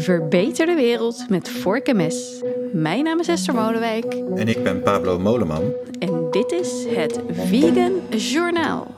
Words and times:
Verbeter 0.00 0.66
de 0.66 0.74
wereld 0.74 1.28
met 1.28 1.48
vork 1.48 1.86
en 1.86 1.96
mes. 1.96 2.42
Mijn 2.72 3.04
naam 3.04 3.20
is 3.20 3.28
Esther 3.28 3.54
Molenwijk. 3.54 4.14
En 4.14 4.48
ik 4.48 4.62
ben 4.62 4.82
Pablo 4.82 5.18
Moleman. 5.18 5.72
En 5.98 6.30
dit 6.30 6.52
is 6.52 6.84
het 6.88 7.20
Vegan 7.30 8.00
Journaal. 8.16 8.94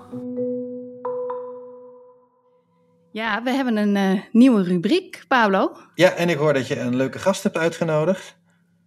Ja, 3.13 3.43
we 3.43 3.51
hebben 3.51 3.77
een 3.77 3.97
uh, 3.97 4.21
nieuwe 4.33 4.63
rubriek, 4.63 5.25
Pablo. 5.29 5.77
Ja, 5.95 6.11
en 6.13 6.29
ik 6.29 6.37
hoor 6.37 6.53
dat 6.53 6.67
je 6.67 6.79
een 6.79 6.97
leuke 6.97 7.19
gast 7.19 7.43
hebt 7.43 7.57
uitgenodigd. 7.57 8.37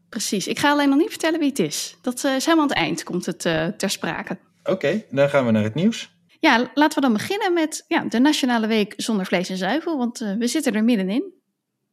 Precies. 0.09 0.47
Ik 0.47 0.59
ga 0.59 0.71
alleen 0.71 0.89
nog 0.89 0.97
niet 0.97 1.09
vertellen 1.09 1.39
wie 1.39 1.49
het 1.49 1.59
is. 1.59 1.97
Dat 2.01 2.23
uh, 2.23 2.35
is 2.35 2.45
helemaal 2.45 2.65
aan 2.65 2.71
het 2.71 2.79
eind, 2.79 3.03
komt 3.03 3.25
het 3.25 3.45
uh, 3.45 3.67
ter 3.67 3.89
sprake. 3.89 4.37
Oké, 4.59 4.71
okay, 4.71 5.05
dan 5.09 5.29
gaan 5.29 5.45
we 5.45 5.51
naar 5.51 5.63
het 5.63 5.75
nieuws. 5.75 6.13
Ja, 6.39 6.71
laten 6.73 6.95
we 6.95 7.01
dan 7.01 7.13
beginnen 7.13 7.53
met 7.53 7.85
ja, 7.87 8.03
de 8.03 8.19
Nationale 8.19 8.67
Week 8.67 8.93
zonder 8.97 9.25
vlees 9.25 9.49
en 9.49 9.57
zuivel, 9.57 9.97
want 9.97 10.35
we 10.39 10.47
zitten 10.47 10.73
er 10.73 10.83
middenin. 10.83 11.43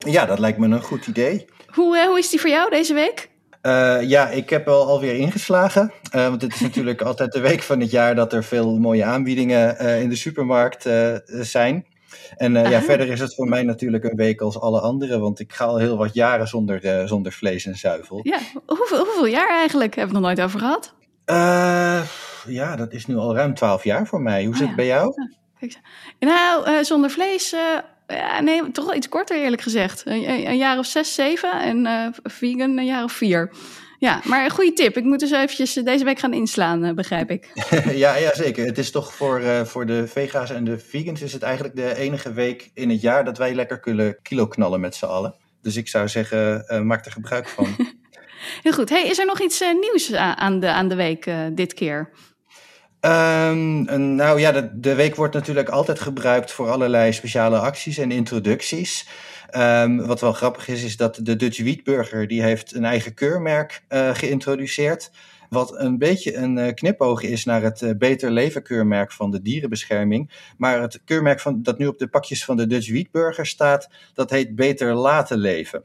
Ja, 0.05 0.27
dat 0.27 0.38
lijkt 0.38 0.59
me 0.59 0.66
een 0.66 0.83
goed 0.83 1.06
idee. 1.06 1.45
Hoe, 1.66 1.97
uh, 1.97 2.05
hoe 2.05 2.19
is 2.19 2.30
die 2.30 2.41
voor 2.41 2.51
jou 2.51 2.70
deze 2.70 2.95
week? 2.95 3.30
Uh, 3.62 4.02
ja, 4.02 4.28
ik 4.28 4.51
heb 4.51 4.69
al 4.69 4.87
alweer 4.87 5.15
ingeslagen. 5.15 5.92
want 6.11 6.42
het 6.42 6.55
is 6.55 6.61
natuurlijk 6.61 7.02
altijd 7.11 7.33
de 7.33 7.41
week 7.41 7.62
van 7.62 7.80
het 7.80 7.91
jaar 7.91 8.15
dat 8.15 8.33
er 8.33 8.45
veel 8.45 8.78
mooie 8.78 9.05
aanbiedingen 9.05 9.78
in 9.78 10.09
de 10.09 10.16
supermarkt 10.16 10.88
zijn. 11.27 11.87
En 12.37 12.52
ja, 12.52 12.83
verder 12.83 13.09
is 13.09 13.20
het 13.20 13.34
voor 13.34 13.48
mij 13.48 13.62
natuurlijk 13.62 14.05
een 14.05 14.16
week 14.16 14.41
als 14.41 14.61
alle 14.61 14.80
andere, 14.80 15.19
want 15.19 15.41
ik 15.41 15.52
ga 15.52 15.65
al 15.65 15.78
heel 15.78 15.97
wat 15.97 16.14
jaren 16.14 16.48
zonder, 16.48 17.09
zonder 17.09 17.33
vlees 17.33 17.66
en 17.66 17.77
zuivel. 17.77 18.20
Ja, 18.23 18.39
hoeveel, 18.66 19.05
hoeveel 19.05 19.27
jaar 19.27 19.48
eigenlijk? 19.48 19.95
Hebben 19.95 20.14
we 20.14 20.27
het 20.27 20.37
nog 20.37 20.37
nooit 20.37 20.48
over 20.48 20.61
gehad? 20.61 20.95
Ja, 22.47 22.77
dat 22.77 22.92
is 22.92 23.06
nu 23.06 23.16
al 23.16 23.34
ruim 23.34 23.55
twaalf 23.55 23.84
jaar 23.84 24.06
voor 24.06 24.23
mij. 24.23 24.45
Hoe 24.45 24.56
zit 24.56 24.69
het 24.69 24.78
oh, 24.78 24.84
ja. 24.84 24.84
bij 24.84 24.87
jou? 24.87 25.14
Nou, 26.19 26.84
zonder 26.84 27.11
vlees, 27.11 27.55
ja, 28.15 28.41
nee, 28.41 28.71
toch 28.71 28.84
wel 28.84 28.95
iets 28.95 29.09
korter 29.09 29.37
eerlijk 29.37 29.62
gezegd. 29.62 30.03
Een, 30.05 30.48
een 30.48 30.56
jaar 30.56 30.78
of 30.78 30.87
zes, 30.87 31.14
zeven 31.14 31.61
en 31.61 32.14
vegan 32.23 32.78
een 32.78 32.84
jaar 32.84 33.05
of 33.05 33.12
vier. 33.12 33.53
Ja, 33.98 34.20
maar 34.25 34.45
een 34.45 34.50
goede 34.50 34.73
tip. 34.73 34.97
Ik 34.97 35.05
moet 35.05 35.20
dus 35.20 35.31
eventjes 35.31 35.73
deze 35.73 36.05
week 36.05 36.19
gaan 36.19 36.33
inslaan, 36.33 36.95
begrijp 36.95 37.31
ik. 37.31 37.50
ja, 38.05 38.14
ja, 38.14 38.34
zeker. 38.34 38.67
Het 38.67 38.78
is 38.78 38.91
toch 38.91 39.14
voor, 39.14 39.67
voor 39.67 39.87
de 39.87 40.06
vega's 40.06 40.50
en 40.50 40.64
de 40.64 40.78
vegans 40.78 41.22
is 41.22 41.33
het 41.33 41.42
eigenlijk 41.42 41.77
de 41.77 41.97
enige 41.97 42.33
week 42.33 42.70
in 42.75 42.91
het 42.91 43.00
jaar 43.00 43.25
dat 43.25 43.39
wij 43.39 43.55
lekker 43.55 43.81
kunnen 43.81 44.19
kilo 44.22 44.47
knallen 44.47 44.81
met 44.81 44.94
z'n 44.94 45.05
allen. 45.05 45.34
Dus 45.61 45.77
ik 45.77 45.89
zou 45.89 46.09
zeggen, 46.09 46.65
maak 46.87 47.05
er 47.05 47.12
gebruik 47.12 47.48
van. 47.48 47.67
Heel 48.62 48.72
goed. 48.72 48.89
Hey, 48.89 49.06
is 49.06 49.19
er 49.19 49.27
nog 49.27 49.41
iets 49.41 49.61
nieuws 49.81 50.12
aan 50.15 50.61
de, 50.61 50.69
aan 50.69 50.89
de 50.89 50.94
week 50.94 51.31
dit 51.53 51.75
keer? 51.75 52.11
Um, 53.05 53.84
nou 54.14 54.41
ja, 54.41 54.53
de, 54.53 54.81
de, 54.81 54.95
week 54.95 55.17
wordt 55.17 55.34
natuurlijk 55.34 55.69
altijd 55.69 56.00
gebruikt 56.00 56.53
voor 56.53 56.70
allerlei 56.70 57.12
speciale 57.12 57.59
acties 57.59 57.98
en 57.98 58.11
introducties. 58.11 59.09
Um, 59.56 60.06
wat 60.06 60.20
wel 60.20 60.33
grappig 60.33 60.69
is, 60.69 60.84
is 60.84 60.97
dat 60.97 61.19
de 61.22 61.36
Dutch 61.36 61.62
Wietburger 61.62 62.27
die 62.27 62.42
heeft 62.42 62.75
een 62.75 62.84
eigen 62.84 63.14
keurmerk 63.14 63.84
uh, 63.89 64.14
geïntroduceerd. 64.14 65.11
Wat 65.48 65.78
een 65.78 65.98
beetje 65.98 66.36
een 66.36 66.56
uh, 66.56 66.72
knipoog 66.75 67.22
is 67.22 67.44
naar 67.44 67.62
het 67.62 67.81
uh, 67.81 67.91
Beter 67.98 68.31
Leven 68.31 68.62
keurmerk 68.62 69.12
van 69.12 69.31
de 69.31 69.42
dierenbescherming. 69.42 70.53
Maar 70.56 70.81
het 70.81 71.00
keurmerk 71.05 71.41
van, 71.41 71.62
dat 71.62 71.78
nu 71.78 71.87
op 71.87 71.98
de 71.98 72.09
pakjes 72.09 72.44
van 72.44 72.56
de 72.56 72.66
Dutch 72.66 72.91
Wietburger 72.91 73.47
staat, 73.47 73.89
dat 74.14 74.31
heet 74.31 74.55
Beter 74.55 74.94
Laten 74.94 75.39
Leven. 75.39 75.84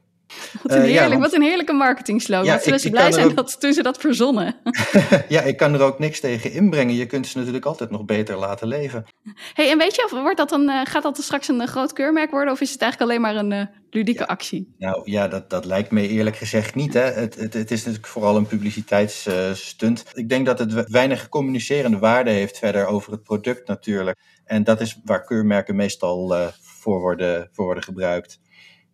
Wat 0.63 0.71
een, 0.71 0.81
heerlijk, 0.81 1.05
uh, 1.05 1.11
ja, 1.11 1.17
wat 1.17 1.33
een 1.33 1.41
heerlijke 1.41 1.73
marketing 1.73 2.21
slogan. 2.21 2.45
Ja, 2.45 2.59
Zullen 2.59 2.79
ze 2.79 2.89
blij 2.89 3.11
zijn 3.11 3.25
ook... 3.25 3.35
dat, 3.35 3.59
toen 3.59 3.73
ze 3.73 3.83
dat 3.83 3.97
verzonnen? 3.97 4.55
ja, 5.29 5.41
ik 5.41 5.57
kan 5.57 5.73
er 5.73 5.81
ook 5.81 5.99
niks 5.99 6.19
tegen 6.19 6.51
inbrengen. 6.51 6.95
Je 6.95 7.05
kunt 7.05 7.27
ze 7.27 7.37
natuurlijk 7.37 7.65
altijd 7.65 7.89
nog 7.89 8.05
beter 8.05 8.37
laten 8.37 8.67
leven. 8.67 9.05
hey, 9.53 9.71
en 9.71 9.77
weet 9.77 9.95
je, 9.95 10.03
of 10.03 10.11
wordt 10.11 10.37
dat 10.37 10.49
dan, 10.49 10.69
uh, 10.69 10.81
gaat 10.83 11.03
dat 11.03 11.17
straks 11.17 11.47
een 11.47 11.61
uh, 11.61 11.67
groot 11.67 11.93
keurmerk 11.93 12.31
worden? 12.31 12.53
Of 12.53 12.61
is 12.61 12.71
het 12.71 12.81
eigenlijk 12.81 13.11
alleen 13.11 13.21
maar 13.21 13.35
een 13.35 13.69
ludieke 13.89 14.21
ja, 14.21 14.27
actie? 14.27 14.73
Nou 14.77 15.11
ja, 15.11 15.27
dat, 15.27 15.49
dat 15.49 15.65
lijkt 15.65 15.91
me 15.91 16.07
eerlijk 16.07 16.35
gezegd 16.35 16.75
niet. 16.75 16.93
Hè. 16.93 17.01
Het, 17.01 17.35
het, 17.35 17.53
het 17.53 17.71
is 17.71 17.79
natuurlijk 17.79 18.07
vooral 18.07 18.35
een 18.35 18.47
publiciteitsstunt. 18.47 20.03
ik 20.13 20.29
denk 20.29 20.45
dat 20.45 20.59
het 20.59 20.89
weinig 20.89 21.29
communicerende 21.29 21.97
waarde 21.97 22.29
heeft 22.29 22.57
verder 22.57 22.85
over 22.85 23.11
het 23.11 23.23
product 23.23 23.67
natuurlijk. 23.67 24.17
En 24.45 24.63
dat 24.63 24.81
is 24.81 24.99
waar 25.05 25.23
keurmerken 25.23 25.75
meestal 25.75 26.51
voor, 26.61 26.99
worden, 26.99 27.49
voor 27.51 27.65
worden 27.65 27.83
gebruikt. 27.83 28.39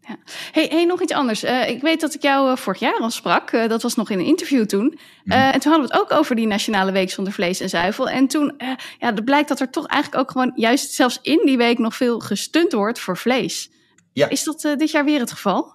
Ja. 0.08 0.18
Hey, 0.52 0.68
hey, 0.70 0.86
nog 0.86 1.02
iets 1.02 1.14
anders. 1.14 1.44
Uh, 1.44 1.70
ik 1.70 1.82
weet 1.82 2.02
dat 2.02 2.14
ik 2.14 2.22
jou 2.22 2.50
uh, 2.50 2.56
vorig 2.56 2.80
jaar 2.80 3.00
al 3.00 3.10
sprak. 3.10 3.52
Uh, 3.52 3.68
dat 3.68 3.82
was 3.82 3.96
nog 3.96 4.10
in 4.10 4.20
een 4.20 4.26
interview 4.26 4.66
toen. 4.66 5.00
Mm. 5.24 5.32
en 5.32 5.60
toen 5.60 5.72
hadden 5.72 5.90
we 5.90 5.96
het 5.96 6.04
ook 6.04 6.20
over 6.20 6.36
die 6.36 6.48
Nationale 6.48 6.92
Week 6.92 7.10
zonder 7.10 7.34
vlees 7.34 7.60
en 7.60 7.70
zuivel. 7.70 8.10
En 8.10 8.28
toen 8.28 8.62
ja, 9.00 9.14
blijkt 9.26 9.48
dat 9.48 9.60
er 9.60 9.70
toch 9.70 9.88
eigenlijk 9.88 10.22
ook 10.22 10.32
gewoon 10.32 10.52
juist 10.56 10.92
zelfs 10.92 11.20
in 11.22 11.42
die 11.46 11.58
week 11.58 11.78
nog 11.78 11.96
veel 11.96 12.20
gestund 12.20 12.72
wordt 12.72 13.00
voor 13.00 13.18
vlees. 13.18 13.70
Ja. 14.14 14.30
Is 14.30 14.44
dat 14.44 14.62
dit 14.78 14.92
jaar 14.92 15.06
weer 15.06 15.20
het 15.20 15.32
geval? 15.32 15.74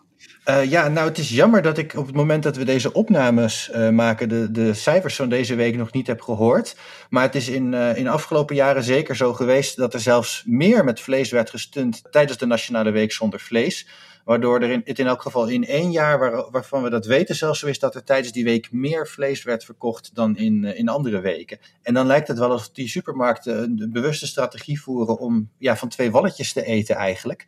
ja, 0.69 0.89
nou 0.89 1.09
het 1.09 1.19
is 1.19 1.29
jammer 1.29 1.63
dat 1.63 1.79
ik 1.79 1.95
op 1.97 2.07
het 2.07 2.15
moment 2.15 2.43
dat 2.43 2.57
we 2.57 2.65
deze 2.65 2.93
opnames 2.93 3.71
maken 3.93 4.29
de, 4.29 4.51
de 4.51 4.75
cijfers 4.75 5.17
van 5.17 5.29
deze 5.29 5.55
week 5.55 5.77
nog 5.77 5.93
niet 5.93 6.07
heb 6.07 6.21
gehoord. 6.21 6.77
Maar 7.11 7.23
het 7.23 7.35
is 7.35 7.49
in, 7.49 7.75
in 7.75 8.05
de 8.05 8.11
afgelopen 8.11 8.57
jaren 8.57 8.83
zeker 8.83 9.17
zo 9.17 9.35
geweest 9.35 9.77
dat 9.77 9.95
er 9.95 10.01
zelfs 10.01 10.43
meer 10.47 10.85
met 10.85 11.01
vlees 11.01 11.31
werd 11.31 11.51
gestund 11.51 12.03
tijdens 12.11 12.39
de 12.39 12.47
Nationale 12.47 12.91
Week 12.91 13.13
zonder 13.13 13.41
vlees. 13.41 13.87
Waardoor 14.29 14.61
er 14.61 14.71
in, 14.71 14.83
het 14.85 14.99
in 14.99 15.07
elk 15.07 15.23
geval 15.23 15.47
in 15.47 15.67
één 15.67 15.91
jaar 15.91 16.19
waar, 16.19 16.51
waarvan 16.51 16.83
we 16.83 16.91
dat 16.91 17.07
weten 17.07 17.35
zelfs 17.35 17.61
zo 17.61 17.67
is 17.67 17.79
dat 17.79 17.95
er 17.95 18.05
tijdens 18.05 18.33
die 18.33 18.45
week 18.45 18.73
meer 18.73 19.09
vlees 19.09 19.43
werd 19.43 19.65
verkocht 19.65 20.15
dan 20.15 20.37
in, 20.37 20.65
in 20.65 20.89
andere 20.89 21.21
weken. 21.21 21.59
En 21.83 21.95
dan 21.95 22.07
lijkt 22.07 22.29
het 22.29 22.39
wel 22.39 22.51
alsof 22.51 22.71
die 22.71 22.89
supermarkten 22.89 23.63
een 23.63 23.93
bewuste 23.93 24.27
strategie 24.27 24.81
voeren 24.81 25.19
om 25.19 25.51
ja, 25.59 25.77
van 25.77 25.89
twee 25.89 26.11
walletjes 26.11 26.53
te 26.53 26.65
eten 26.65 26.97
eigenlijk. 26.97 27.47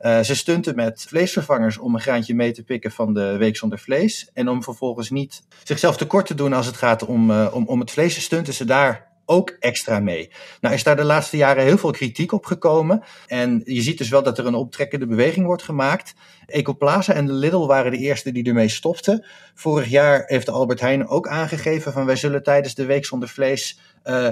Uh, 0.00 0.20
ze 0.20 0.36
stunten 0.36 0.74
met 0.74 1.04
vleesvervangers 1.08 1.78
om 1.78 1.94
een 1.94 2.00
graantje 2.00 2.34
mee 2.34 2.52
te 2.52 2.62
pikken 2.62 2.90
van 2.90 3.14
de 3.14 3.36
week 3.36 3.56
zonder 3.56 3.78
vlees. 3.78 4.30
En 4.34 4.48
om 4.48 4.62
vervolgens 4.62 5.10
niet 5.10 5.42
zichzelf 5.62 5.96
tekort 5.96 6.26
te 6.26 6.34
doen 6.34 6.52
als 6.52 6.66
het 6.66 6.76
gaat 6.76 7.04
om, 7.04 7.30
om, 7.30 7.66
om 7.66 7.80
het 7.80 7.90
vlees, 7.90 8.22
stunten 8.22 8.54
ze 8.54 8.64
daar 8.64 9.11
ook 9.32 9.56
extra 9.58 10.00
mee. 10.00 10.30
Nou 10.60 10.74
is 10.74 10.82
daar 10.82 10.96
de 10.96 11.04
laatste 11.04 11.36
jaren 11.36 11.64
heel 11.64 11.78
veel 11.78 11.90
kritiek 11.90 12.32
op 12.32 12.44
gekomen. 12.44 13.02
En 13.26 13.62
je 13.64 13.82
ziet 13.82 13.98
dus 13.98 14.08
wel 14.08 14.22
dat 14.22 14.38
er 14.38 14.46
een 14.46 14.54
optrekkende 14.54 15.06
beweging 15.06 15.46
wordt 15.46 15.62
gemaakt. 15.62 16.14
Ecoplaza 16.46 17.12
en 17.12 17.26
de 17.26 17.32
Lidl 17.32 17.66
waren 17.66 17.90
de 17.90 17.98
eerste 17.98 18.32
die 18.32 18.44
ermee 18.44 18.68
stopten. 18.68 19.26
Vorig 19.54 19.88
jaar 19.88 20.22
heeft 20.26 20.48
Albert 20.48 20.80
Heijn 20.80 21.08
ook 21.08 21.28
aangegeven 21.28 21.92
van 21.92 22.06
wij 22.06 22.16
zullen 22.16 22.42
tijdens 22.42 22.74
de 22.74 22.84
week 22.84 23.04
zonder 23.04 23.28
vlees... 23.28 23.78
Uh, 24.04 24.28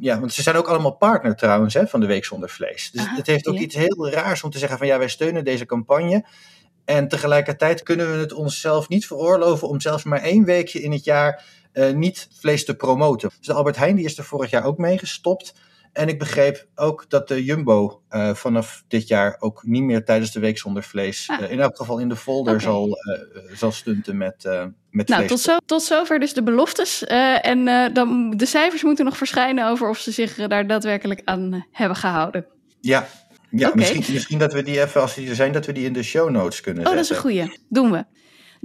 ja, 0.00 0.20
want 0.20 0.32
ze 0.32 0.42
zijn 0.42 0.56
ook 0.56 0.68
allemaal 0.68 0.96
partner 0.96 1.36
trouwens 1.36 1.74
hè, 1.74 1.86
van 1.86 2.00
de 2.00 2.06
Week 2.06 2.24
Zonder 2.24 2.48
Vlees. 2.48 2.90
Dus 2.90 3.00
Aha, 3.00 3.16
het 3.16 3.26
heeft 3.26 3.46
ook 3.46 3.54
ja. 3.54 3.60
iets 3.60 3.74
heel 3.74 4.10
raars 4.10 4.42
om 4.42 4.50
te 4.50 4.58
zeggen 4.58 4.78
van 4.78 4.86
ja, 4.86 4.98
wij 4.98 5.08
steunen 5.08 5.44
deze 5.44 5.66
campagne. 5.66 6.24
En 6.84 7.08
tegelijkertijd 7.08 7.82
kunnen 7.82 8.12
we 8.12 8.18
het 8.18 8.32
onszelf 8.32 8.88
niet 8.88 9.06
veroorloven 9.06 9.68
om 9.68 9.80
zelfs 9.80 10.04
maar 10.04 10.22
één 10.22 10.44
weekje 10.44 10.82
in 10.82 10.92
het 10.92 11.04
jaar 11.04 11.44
niet 11.94 12.28
vlees 12.40 12.64
te 12.64 12.74
promoten. 12.74 13.30
Dus 13.38 13.46
de 13.46 13.52
Albert 13.52 13.76
Heijn 13.76 13.96
die 13.96 14.04
is 14.04 14.18
er 14.18 14.24
vorig 14.24 14.50
jaar 14.50 14.64
ook 14.64 14.78
mee 14.78 14.98
gestopt. 14.98 15.54
En 15.92 16.08
ik 16.08 16.18
begreep 16.18 16.66
ook 16.74 17.04
dat 17.08 17.28
de 17.28 17.44
Jumbo 17.44 18.02
uh, 18.10 18.34
vanaf 18.34 18.84
dit 18.88 19.08
jaar 19.08 19.36
ook 19.38 19.62
niet 19.64 19.82
meer 19.82 20.04
tijdens 20.04 20.32
de 20.32 20.40
week 20.40 20.58
zonder 20.58 20.82
vlees, 20.82 21.28
ah. 21.30 21.40
uh, 21.40 21.50
in 21.50 21.60
elk 21.60 21.76
geval 21.76 21.98
in 21.98 22.08
de 22.08 22.16
folder, 22.16 22.52
okay. 22.52 22.64
zal, 22.64 22.98
zal 23.52 23.72
stunten 23.72 24.16
met, 24.16 24.44
met 24.90 25.08
nou, 25.08 25.24
vlees. 25.24 25.28
Tot, 25.28 25.40
zo, 25.40 25.56
tot 25.66 25.82
zover 25.82 26.18
dus 26.18 26.32
de 26.32 26.42
beloftes. 26.42 27.04
en 27.04 27.64
dan, 27.92 28.30
de 28.30 28.46
cijfers 28.46 28.82
moeten 28.82 29.04
nog 29.04 29.16
verschijnen 29.16 29.68
over 29.68 29.88
of 29.88 29.98
ze 29.98 30.10
zich 30.10 30.34
daar 30.34 30.66
daadwerkelijk 30.66 31.20
aan 31.24 31.66
hebben 31.70 31.96
gehouden. 31.96 32.46
Ja, 32.80 33.08
ja 33.50 33.66
okay. 33.68 33.78
misschien, 33.78 34.14
misschien 34.14 34.38
dat 34.38 34.52
we 34.52 34.62
die 34.62 34.80
even, 34.80 35.00
als 35.00 35.14
die 35.14 35.28
er 35.28 35.34
zijn, 35.34 35.52
dat 35.52 35.66
we 35.66 35.72
die 35.72 35.84
in 35.84 35.92
de 35.92 36.02
show 36.02 36.30
notes 36.30 36.60
kunnen 36.60 36.86
oh, 36.86 36.90
zetten. 36.90 36.90
Oh, 36.90 36.94
dat 36.96 37.04
is 37.04 37.10
een 37.10 37.46
goeie. 37.46 37.66
Doen 37.68 37.90
we. 37.90 38.04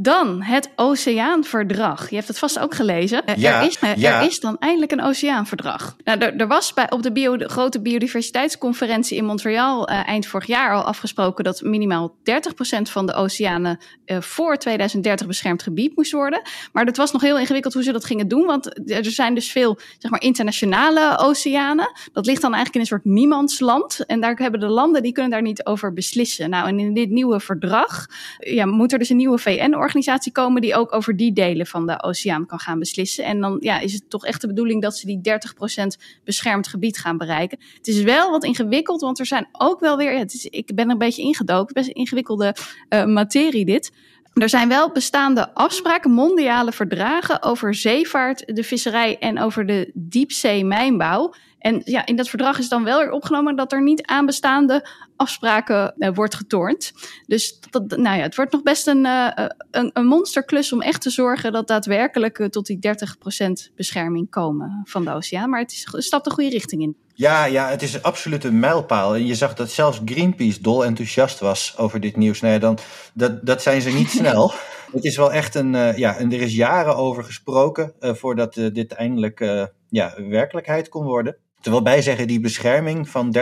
Dan 0.01 0.41
het 0.41 0.69
Oceaanverdrag. 0.75 2.09
Je 2.09 2.15
hebt 2.15 2.27
het 2.27 2.39
vast 2.39 2.59
ook 2.59 2.75
gelezen. 2.75 3.21
Ja, 3.35 3.61
er, 3.61 3.67
is, 3.67 3.81
er 3.81 3.99
ja. 3.99 4.19
is 4.19 4.39
dan 4.39 4.57
eindelijk 4.59 4.91
een 4.91 5.01
Oceaanverdrag. 5.01 5.95
Nou, 6.03 6.19
er, 6.19 6.35
er 6.35 6.47
was 6.47 6.73
bij, 6.73 6.91
op 6.91 7.03
de, 7.03 7.11
bio, 7.11 7.37
de, 7.37 7.49
grote 7.49 7.81
biodiversiteitsconferentie 7.81 9.17
in 9.17 9.25
Montreal 9.25 9.89
uh, 9.89 10.07
eind 10.07 10.25
vorig 10.25 10.47
jaar 10.47 10.73
al 10.73 10.83
afgesproken 10.83 11.43
dat 11.43 11.61
minimaal 11.61 12.15
30% 12.15 12.81
van 12.81 13.05
de 13.05 13.13
oceanen 13.13 13.79
uh, 14.05 14.21
voor 14.21 14.57
2030 14.57 15.27
beschermd 15.27 15.63
gebied 15.63 15.95
moest 15.95 16.11
worden. 16.11 16.41
Maar 16.71 16.85
dat 16.85 16.97
was 16.97 17.11
nog 17.11 17.21
heel 17.21 17.39
ingewikkeld 17.39 17.73
hoe 17.73 17.83
ze 17.83 17.91
dat 17.91 18.05
gingen 18.05 18.27
doen, 18.27 18.45
want 18.45 18.89
er 18.91 19.05
zijn 19.05 19.35
dus 19.35 19.51
veel 19.51 19.79
zeg 19.97 20.11
maar, 20.11 20.21
internationale 20.21 21.17
oceanen. 21.17 21.91
Dat 22.13 22.25
ligt 22.25 22.41
dan 22.41 22.53
eigenlijk 22.53 22.75
in 22.75 22.81
een 22.81 22.99
soort 23.01 23.15
niemandsland. 23.15 24.05
En 24.05 24.21
daar 24.21 24.35
hebben 24.35 24.59
de 24.59 24.67
landen 24.67 25.03
die 25.03 25.11
kunnen 25.11 25.31
daar 25.31 25.41
niet 25.41 25.65
over 25.65 25.93
beslissen. 25.93 26.49
Nou, 26.49 26.67
en 26.67 26.79
in 26.79 26.93
dit 26.93 27.09
nieuwe 27.09 27.39
verdrag 27.39 28.05
ja, 28.37 28.65
moet 28.65 28.91
er 28.91 28.99
dus 28.99 29.09
een 29.09 29.17
nieuwe 29.17 29.37
VN-organisatie 29.37 29.87
organisatie 29.89 30.31
komen 30.31 30.61
die 30.61 30.75
ook 30.75 30.93
over 30.93 31.15
die 31.15 31.33
delen 31.33 31.65
van 31.65 31.87
de 31.87 32.03
oceaan 32.03 32.45
kan 32.45 32.59
gaan 32.59 32.79
beslissen. 32.79 33.23
En 33.23 33.39
dan 33.39 33.57
ja, 33.59 33.79
is 33.79 33.93
het 33.93 34.09
toch 34.09 34.25
echt 34.25 34.41
de 34.41 34.47
bedoeling 34.47 34.81
dat 34.81 34.97
ze 34.97 35.05
die 35.05 35.21
30% 35.21 36.03
beschermd 36.23 36.67
gebied 36.67 36.97
gaan 36.97 37.17
bereiken. 37.17 37.59
Het 37.77 37.87
is 37.87 38.01
wel 38.01 38.31
wat 38.31 38.43
ingewikkeld, 38.43 39.01
want 39.01 39.19
er 39.19 39.25
zijn 39.25 39.47
ook 39.51 39.79
wel 39.79 39.97
weer, 39.97 40.17
het 40.17 40.33
is, 40.33 40.45
ik 40.45 40.75
ben 40.75 40.85
er 40.85 40.91
een 40.91 40.97
beetje 40.97 41.21
ingedoken, 41.21 41.73
best 41.73 41.89
ingewikkelde 41.89 42.55
uh, 42.89 43.05
materie 43.05 43.65
dit. 43.65 43.91
Er 44.33 44.49
zijn 44.49 44.67
wel 44.67 44.91
bestaande 44.91 45.53
afspraken, 45.53 46.11
mondiale 46.11 46.71
verdragen 46.71 47.43
over 47.43 47.75
zeevaart, 47.75 48.55
de 48.55 48.63
visserij 48.63 49.17
en 49.19 49.39
over 49.39 49.65
de 49.65 49.91
diepzeemijnbouw. 49.93 51.33
En 51.59 51.81
ja, 51.83 52.05
in 52.05 52.15
dat 52.15 52.29
verdrag 52.29 52.59
is 52.59 52.69
dan 52.69 52.83
wel 52.83 52.99
weer 52.99 53.11
opgenomen 53.11 53.55
dat 53.55 53.71
er 53.71 53.83
niet 53.83 54.05
aan 54.05 54.25
bestaande 54.25 54.87
afspraken 55.15 55.93
uh, 55.97 56.09
wordt 56.13 56.35
getornd. 56.35 56.91
Dus 57.27 57.59
dat, 57.69 57.97
nou 57.97 58.17
ja, 58.17 58.23
het 58.23 58.35
wordt 58.35 58.51
nog 58.51 58.63
best 58.63 58.87
een, 58.87 59.05
uh, 59.05 59.27
een, 59.71 59.89
een, 59.93 60.05
monsterklus 60.05 60.73
om 60.73 60.81
echt 60.81 61.01
te 61.01 61.09
zorgen 61.09 61.51
dat 61.51 61.67
daadwerkelijk 61.67 62.39
uh, 62.39 62.47
tot 62.47 62.65
die 62.65 62.79
30% 63.71 63.75
bescherming 63.75 64.29
komen 64.29 64.81
van 64.83 65.05
de 65.05 65.11
oceaan. 65.11 65.49
Maar 65.49 65.59
het 65.59 65.71
is 65.71 65.87
een 65.91 66.01
stap 66.01 66.23
de 66.23 66.29
goede 66.29 66.49
richting 66.49 66.81
in. 66.81 66.97
Ja, 67.13 67.45
ja, 67.45 67.69
het 67.69 67.81
is 67.81 68.03
absoluut 68.03 68.43
een 68.43 68.59
mijlpaal. 68.59 69.15
En 69.15 69.25
je 69.25 69.35
zag 69.35 69.53
dat 69.53 69.71
zelfs 69.71 70.01
Greenpeace 70.05 70.61
dol 70.61 70.85
enthousiast 70.85 71.39
was 71.39 71.77
over 71.77 71.99
dit 71.99 72.15
nieuws. 72.15 72.41
Nou 72.41 72.53
ja, 72.53 72.59
dan, 72.59 72.77
dat, 73.13 73.45
dat 73.45 73.61
zijn 73.61 73.81
ze 73.81 73.89
niet 73.89 74.09
snel. 74.19 74.51
Het 74.91 75.03
is 75.03 75.17
wel 75.17 75.31
echt 75.31 75.55
een, 75.55 75.73
uh, 75.73 75.97
ja, 75.97 76.17
en 76.17 76.31
er 76.33 76.41
is 76.41 76.55
jaren 76.55 76.95
over 76.95 77.23
gesproken 77.23 77.93
voordat 77.99 78.53
dit 78.53 78.91
eindelijk 78.91 79.39
ja, 79.89 80.13
werkelijkheid 80.17 80.89
kon 80.89 81.05
worden. 81.05 81.37
Terwijl 81.61 81.83
bij 81.83 82.01
zeggen, 82.01 82.27
die 82.27 82.39
bescherming 82.39 83.09
van 83.09 83.35
30% 83.37 83.41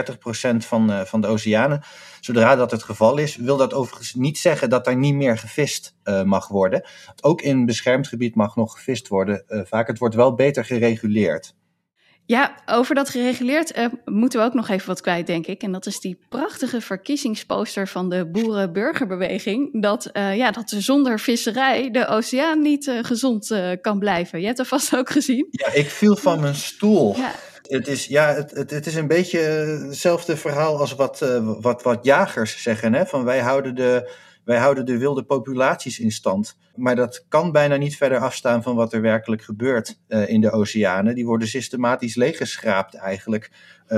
van, 0.58 1.06
van 1.06 1.22
de 1.22 1.28
oceanen, 1.28 1.82
zodra 2.22 2.56
dat 2.56 2.72
het 2.72 2.84
geval 2.84 3.18
is, 3.18 3.36
wil 3.36 3.58
dat 3.58 3.74
overigens 3.74 4.14
niet 4.14 4.38
zeggen 4.38 4.70
dat 4.70 4.88
er 4.88 4.96
niet 4.96 5.14
meer 5.14 5.38
gevist 5.38 5.96
mag 6.24 6.48
worden. 6.48 6.88
Ook 7.22 7.42
in 7.42 7.66
beschermd 7.66 8.08
gebied 8.08 8.36
mag 8.36 8.56
nog 8.56 8.74
gevist 8.74 9.08
worden. 9.08 9.44
vaak, 9.48 9.88
het 9.88 9.98
wordt 9.98 10.16
wel 10.16 10.34
beter 10.34 10.66
gereguleerd. 10.66 11.54
Ja, 12.28 12.56
over 12.66 12.96
dat 12.96 13.10
gereguleerd 13.10 13.78
uh, 13.78 13.86
moeten 14.06 14.40
we 14.40 14.46
ook 14.46 14.54
nog 14.54 14.70
even 14.70 14.88
wat 14.88 15.02
kwijt, 15.02 15.28
denk 15.28 15.48
ik. 15.48 15.62
En 15.62 15.72
dat 15.72 15.86
is 15.86 16.00
die 16.00 16.20
prachtige 16.30 16.82
verkiezingsposter 16.82 17.88
van 17.88 18.10
de 18.10 18.30
boerenburgerbeweging. 18.32 19.82
Dat, 19.82 20.10
uh, 20.14 20.36
ja, 20.36 20.52
dat 20.52 20.74
zonder 20.78 21.20
visserij 21.20 21.92
de 21.92 22.08
oceaan 22.08 22.62
niet 22.62 22.88
uh, 22.88 23.04
gezond 23.04 23.56
kan 23.82 24.00
blijven. 24.00 24.40
Je 24.40 24.46
hebt 24.46 24.58
dat 24.58 24.68
vast 24.68 24.96
ook 24.96 25.10
gezien. 25.10 25.48
Ja, 25.52 25.74
ik 25.74 25.90
viel 25.90 26.16
van 26.16 26.40
mijn 26.40 26.56
stoel. 26.56 27.16
Ja. 27.18 27.32
Het 27.68 27.88
is, 27.88 28.06
ja, 28.06 28.34
het, 28.34 28.70
het, 28.70 28.86
is 28.86 28.96
een 28.96 29.08
beetje 29.08 29.40
hetzelfde 29.40 30.38
verhaal 30.38 30.80
als 30.80 30.96
wat, 30.96 31.42
wat, 31.62 31.84
wat 31.84 32.06
jagers 32.06 32.62
zeggen. 32.62 32.94
Hè? 32.94 33.06
Van 33.06 33.24
wij 33.24 33.40
houden 33.40 33.76
de 33.76 34.12
wij 34.48 34.58
houden 34.58 34.86
de 34.86 34.98
wilde 34.98 35.24
populaties 35.24 36.00
in 36.00 36.12
stand. 36.12 36.58
Maar 36.76 36.96
dat 36.96 37.26
kan 37.28 37.52
bijna 37.52 37.76
niet 37.76 37.98
verder 37.98 38.20
afstaan 38.20 38.64
van 38.64 38.76
wat 38.76 38.94
er 38.94 39.02
werkelijk 39.02 39.42
gebeurt 39.42 40.00
uh, 40.08 40.30
in 40.30 40.42
de 40.42 40.52
oceanen. 40.52 41.16
Die 41.16 41.26
worden 41.26 41.48
systematisch 41.48 42.16
leeggeschraapt 42.16 42.96
eigenlijk 42.96 43.52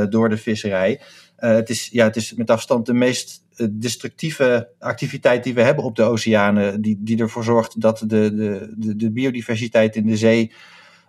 door 0.09 0.29
de 0.29 0.37
visserij. 0.37 1.01
Het, 1.35 1.69
is, 1.69 1.89
ja, 1.91 2.05
het 2.05 2.15
is 2.15 2.33
met 2.33 2.49
afstand 2.49 2.85
de 2.85 2.93
meest 2.93 3.43
destructieve 3.71 4.69
activiteit 4.79 5.43
die 5.43 5.53
we 5.53 5.61
hebben 5.61 5.83
op 5.83 5.95
de 5.95 6.03
oceanen. 6.03 6.81
Die, 6.81 6.97
die 6.99 7.17
ervoor 7.19 7.43
zorgt 7.43 7.81
dat 7.81 7.99
de, 7.99 8.05
de, 8.07 8.73
de, 8.77 8.95
de 8.95 9.11
biodiversiteit 9.11 9.95
in 9.95 10.07
de 10.07 10.17
zee 10.17 10.51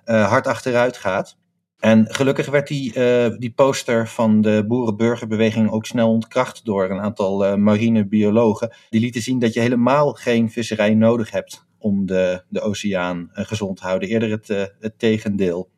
hard 0.05 0.47
achteruit 0.47 0.97
gaat. 0.97 1.37
En 1.81 2.15
gelukkig 2.15 2.47
werd 2.47 2.69
die, 2.69 2.95
uh, 2.95 3.39
die 3.39 3.51
poster 3.51 4.09
van 4.09 4.41
de 4.41 4.65
boerenburgerbeweging 4.69 5.71
ook 5.71 5.87
snel 5.87 6.11
ontkracht 6.11 6.65
door 6.65 6.91
een 6.91 7.01
aantal 7.01 7.47
uh, 7.47 7.55
marine 7.55 8.07
biologen. 8.07 8.73
Die 8.91 9.01
lieten 9.01 9.23
zien 9.23 9.39
dat 9.39 9.55
je 9.55 9.61
helemaal 9.61 10.13
geen 10.13 10.51
visserij 10.51 10.95
nodig 10.95 11.31
hebt 11.31 11.67
om 11.79 12.07
de, 12.07 12.43
de 12.49 12.61
oceaan 12.61 13.31
uh, 13.35 13.45
gezond 13.45 13.77
te 13.77 13.83
houden. 13.83 14.09
Eerder 14.09 14.31
het, 14.31 14.49
het 14.81 14.99
tegendeel. 14.99 15.71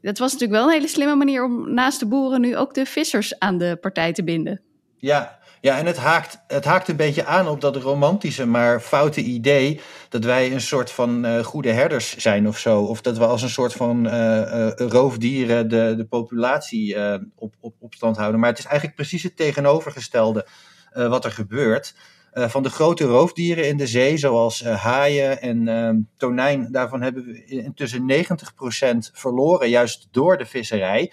Dat 0.00 0.18
was 0.18 0.32
natuurlijk 0.32 0.60
wel 0.60 0.68
een 0.68 0.74
hele 0.74 0.88
slimme 0.88 1.14
manier 1.14 1.44
om 1.44 1.74
naast 1.74 2.00
de 2.00 2.06
boeren 2.06 2.40
nu 2.40 2.56
ook 2.56 2.74
de 2.74 2.86
vissers 2.86 3.38
aan 3.38 3.58
de 3.58 3.78
partij 3.80 4.12
te 4.12 4.24
binden. 4.24 4.60
Ja, 4.96 5.38
ja, 5.66 5.78
en 5.78 5.86
het 5.86 5.96
haakt, 5.96 6.38
het 6.46 6.64
haakt 6.64 6.88
een 6.88 6.96
beetje 6.96 7.24
aan 7.24 7.48
op 7.48 7.60
dat 7.60 7.76
romantische, 7.76 8.46
maar 8.46 8.80
foute 8.80 9.20
idee 9.20 9.80
dat 10.08 10.24
wij 10.24 10.52
een 10.52 10.60
soort 10.60 10.90
van 10.90 11.26
uh, 11.26 11.44
goede 11.44 11.72
herders 11.72 12.16
zijn 12.16 12.48
of 12.48 12.58
zo. 12.58 12.82
Of 12.82 13.00
dat 13.00 13.18
we 13.18 13.26
als 13.26 13.42
een 13.42 13.48
soort 13.48 13.72
van 13.72 14.06
uh, 14.06 14.12
uh, 14.12 14.70
roofdieren 14.76 15.68
de, 15.68 15.94
de 15.96 16.04
populatie 16.04 16.96
op, 17.34 17.54
op, 17.60 17.74
op 17.78 17.94
stand 17.94 18.16
houden. 18.16 18.40
Maar 18.40 18.48
het 18.48 18.58
is 18.58 18.64
eigenlijk 18.64 18.96
precies 18.96 19.22
het 19.22 19.36
tegenovergestelde 19.36 20.46
wat 20.92 21.24
er 21.24 21.32
gebeurt. 21.32 21.94
van 22.32 22.62
de 22.62 22.70
grote 22.70 23.04
roofdieren 23.04 23.68
in 23.68 23.76
de 23.76 23.86
zee, 23.86 24.16
zoals 24.16 24.64
haaien 24.64 25.40
en 25.40 25.68
ehm, 25.68 25.96
tonijn, 26.16 26.68
daarvan 26.72 27.02
hebben 27.02 27.24
we 27.24 27.44
intussen 27.44 28.12
90% 28.12 29.12
verloren, 29.12 29.68
juist 29.68 30.08
door 30.10 30.36
de 30.38 30.46
visserij. 30.46 31.12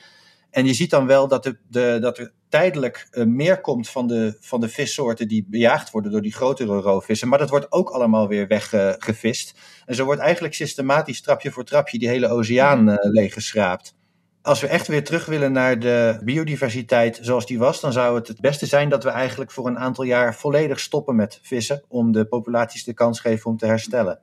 En 0.50 0.66
je 0.66 0.74
ziet 0.74 0.90
dan 0.90 1.08
wel 1.08 1.28
dat, 1.28 1.44
de, 1.44 1.58
de, 1.68 1.98
dat 2.02 2.18
er 2.18 2.34
tijdelijk 2.54 3.08
uh, 3.12 3.26
meer 3.26 3.62
komt 3.62 3.90
van 3.90 4.08
de, 4.08 4.38
van 4.40 4.60
de 4.60 4.70
vissoorten 4.70 5.28
die 5.28 5.46
bejaagd 5.50 5.92
worden 5.92 6.12
door 6.12 6.22
die 6.22 6.34
grotere 6.34 6.80
roofvissen. 6.80 7.28
Maar 7.28 7.40
dat 7.40 7.50
wordt 7.50 7.72
ook 7.72 7.90
allemaal 7.90 8.28
weer 8.28 8.48
weggevist. 8.48 9.54
Uh, 9.56 9.62
en 9.86 9.96
zo 9.96 10.06
wordt 10.06 10.22
eigenlijk 10.22 10.54
systematisch 10.54 11.22
trapje 11.22 11.52
voor 11.52 11.64
trapje 11.64 12.00
die 12.00 12.08
hele 12.08 12.28
oceaan 12.28 12.90
uh, 12.90 12.96
leeggeschraapt. 13.00 13.96
Als 14.42 14.62
we 14.62 14.68
echt 14.68 14.88
weer 14.88 15.04
terug 15.04 15.26
willen 15.26 15.52
naar 15.52 15.80
de 15.80 16.22
biodiversiteit 16.24 17.20
zoals 17.22 17.46
die 17.46 17.60
was, 17.60 17.80
dan 17.80 17.92
zou 17.92 18.16
het 18.16 18.28
het 18.28 18.42
beste 18.42 18.66
zijn 18.66 18.90
dat 18.90 19.04
we 19.04 19.10
eigenlijk 19.10 19.52
voor 19.52 19.68
een 19.68 19.80
aantal 19.80 20.04
jaar 20.04 20.36
volledig 20.36 20.80
stoppen 20.80 21.16
met 21.16 21.40
vissen. 21.42 21.84
Om 21.88 22.12
de 22.12 22.26
populaties 22.26 22.84
de 22.84 22.94
kans 22.94 23.20
geven 23.20 23.52
om 23.52 23.58
te 23.58 23.66
herstellen. 23.66 24.20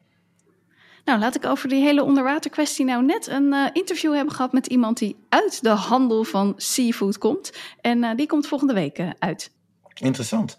Nou, 1.04 1.18
laat 1.18 1.34
ik 1.34 1.46
over 1.46 1.68
die 1.68 1.82
hele 1.82 2.04
onderwaterkwestie 2.04 2.84
nou 2.84 3.04
net 3.04 3.26
een 3.26 3.52
uh, 3.52 3.66
interview 3.72 4.14
hebben 4.14 4.34
gehad 4.34 4.52
met 4.52 4.66
iemand 4.66 4.98
die 4.98 5.16
uit 5.28 5.62
de 5.62 5.68
handel 5.68 6.24
van 6.24 6.54
seafood 6.56 7.18
komt. 7.18 7.52
En 7.80 7.98
uh, 7.98 8.10
die 8.16 8.26
komt 8.26 8.46
volgende 8.46 8.74
week 8.74 8.98
uh, 8.98 9.10
uit. 9.18 9.50
Interessant. 9.94 10.58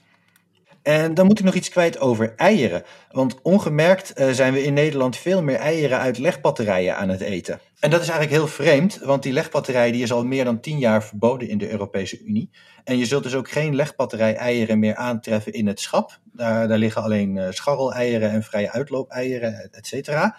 En 0.81 1.13
dan 1.13 1.25
moet 1.25 1.39
ik 1.39 1.45
nog 1.45 1.53
iets 1.53 1.69
kwijt 1.69 1.99
over 1.99 2.33
eieren. 2.35 2.83
Want 3.11 3.41
ongemerkt 3.41 4.13
zijn 4.31 4.53
we 4.53 4.63
in 4.63 4.73
Nederland 4.73 5.17
veel 5.17 5.43
meer 5.43 5.55
eieren 5.55 5.99
uit 5.99 6.17
legbatterijen 6.17 6.97
aan 6.97 7.09
het 7.09 7.21
eten. 7.21 7.59
En 7.79 7.89
dat 7.89 8.01
is 8.01 8.09
eigenlijk 8.09 8.39
heel 8.39 8.47
vreemd, 8.47 8.97
want 8.97 9.23
die 9.23 9.33
legbatterij 9.33 9.91
die 9.91 10.03
is 10.03 10.11
al 10.11 10.25
meer 10.25 10.43
dan 10.43 10.59
tien 10.59 10.77
jaar 10.77 11.03
verboden 11.03 11.49
in 11.49 11.57
de 11.57 11.69
Europese 11.69 12.23
Unie. 12.23 12.49
En 12.83 12.97
je 12.97 13.05
zult 13.05 13.23
dus 13.23 13.35
ook 13.35 13.49
geen 13.49 13.75
legbatterij-eieren 13.75 14.79
meer 14.79 14.95
aantreffen 14.95 15.53
in 15.53 15.67
het 15.67 15.79
schap. 15.79 16.19
Daar, 16.33 16.67
daar 16.67 16.77
liggen 16.77 17.03
alleen 17.03 17.35
uh, 17.35 17.47
scharreleieren 17.49 18.29
en 18.29 18.43
vrije 18.43 18.71
uitloopeieren, 18.71 19.69
et 19.71 19.87
cetera. 19.87 20.37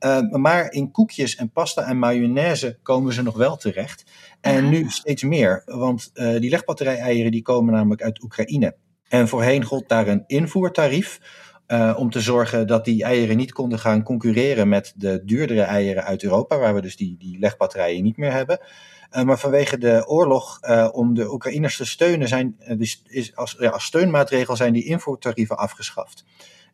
Uh, 0.00 0.20
maar 0.30 0.72
in 0.72 0.90
koekjes 0.90 1.36
en 1.36 1.50
pasta 1.50 1.86
en 1.86 1.98
mayonaise 1.98 2.78
komen 2.82 3.12
ze 3.12 3.22
nog 3.22 3.36
wel 3.36 3.56
terecht. 3.56 4.04
En 4.40 4.68
nu 4.68 4.90
steeds 4.90 5.22
meer, 5.22 5.62
want 5.64 6.10
uh, 6.14 6.40
die 6.40 6.50
legbatterij-eieren 6.50 7.30
die 7.30 7.42
komen 7.42 7.74
namelijk 7.74 8.02
uit 8.02 8.22
Oekraïne. 8.22 8.74
En 9.14 9.28
voorheen 9.28 9.64
gold 9.64 9.88
daar 9.88 10.08
een 10.08 10.24
invoertarief. 10.26 11.20
Uh, 11.68 11.94
om 11.98 12.10
te 12.10 12.20
zorgen 12.20 12.66
dat 12.66 12.84
die 12.84 13.04
eieren 13.04 13.36
niet 13.36 13.52
konden 13.52 13.78
gaan 13.78 14.02
concurreren 14.02 14.68
met 14.68 14.92
de 14.96 15.22
duurdere 15.24 15.60
eieren 15.60 16.04
uit 16.04 16.22
Europa, 16.22 16.58
waar 16.58 16.74
we 16.74 16.80
dus 16.80 16.96
die, 16.96 17.16
die 17.18 17.38
legbatterijen 17.38 18.02
niet 18.02 18.16
meer 18.16 18.32
hebben. 18.32 18.60
Uh, 19.12 19.22
maar 19.22 19.38
vanwege 19.38 19.78
de 19.78 20.04
oorlog 20.06 20.58
uh, 20.62 20.88
om 20.92 21.14
de 21.14 21.32
Oekraïners 21.32 21.76
te 21.76 21.84
steunen, 21.84 22.28
zijn, 22.28 22.56
dus 22.76 23.02
is 23.06 23.36
als, 23.36 23.56
ja, 23.58 23.70
als 23.70 23.84
steunmaatregel 23.84 24.56
zijn 24.56 24.72
die 24.72 24.84
invoertarieven 24.84 25.56
afgeschaft. 25.56 26.24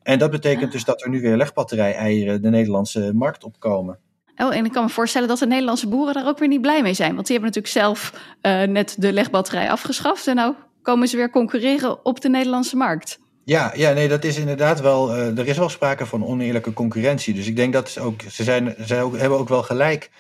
En 0.02 0.18
dat 0.18 0.30
betekent 0.30 0.66
ah. 0.66 0.72
dus 0.72 0.84
dat 0.84 1.02
er 1.02 1.08
nu 1.08 1.20
weer 1.20 1.36
legbatterij-eieren 1.36 2.42
de 2.42 2.50
Nederlandse 2.50 3.12
markt 3.14 3.44
opkomen. 3.44 3.98
Oh, 4.36 4.56
en 4.56 4.64
ik 4.64 4.72
kan 4.72 4.84
me 4.84 4.90
voorstellen 4.90 5.28
dat 5.28 5.38
de 5.38 5.46
Nederlandse 5.46 5.88
boeren 5.88 6.14
daar 6.14 6.26
ook 6.26 6.38
weer 6.38 6.48
niet 6.48 6.62
blij 6.62 6.82
mee 6.82 6.94
zijn. 6.94 7.14
Want 7.14 7.26
die 7.26 7.38
hebben 7.38 7.54
natuurlijk 7.54 7.84
zelf 7.86 8.12
net 8.70 8.94
de 8.98 9.12
legbatterij 9.12 9.70
afgeschaft. 9.70 10.26
En 10.26 10.36
nou 10.36 10.54
komen 10.82 11.08
ze 11.08 11.16
weer 11.16 11.30
concurreren 11.30 12.04
op 12.04 12.20
de 12.20 12.28
Nederlandse 12.28 12.76
markt. 12.76 13.18
Ja, 13.44 13.72
ja, 13.74 13.92
nee, 13.92 14.08
dat 14.08 14.24
is 14.24 14.38
inderdaad 14.38 14.80
wel. 14.80 15.16
Uh, 15.16 15.38
er 15.38 15.46
is 15.46 15.58
wel 15.58 15.68
sprake 15.68 16.06
van 16.06 16.26
oneerlijke 16.26 16.72
concurrentie. 16.72 17.34
Dus 17.34 17.46
ik 17.46 17.56
denk 17.56 17.72
dat 17.72 17.90
ze 17.90 18.00
ook. 18.00 18.22
Ze, 18.22 18.44
zijn, 18.44 18.74
ze 18.86 18.96
ook, 18.96 19.16
hebben 19.16 19.38
ook 19.38 19.48
wel 19.48 19.62
gelijk 19.62 20.10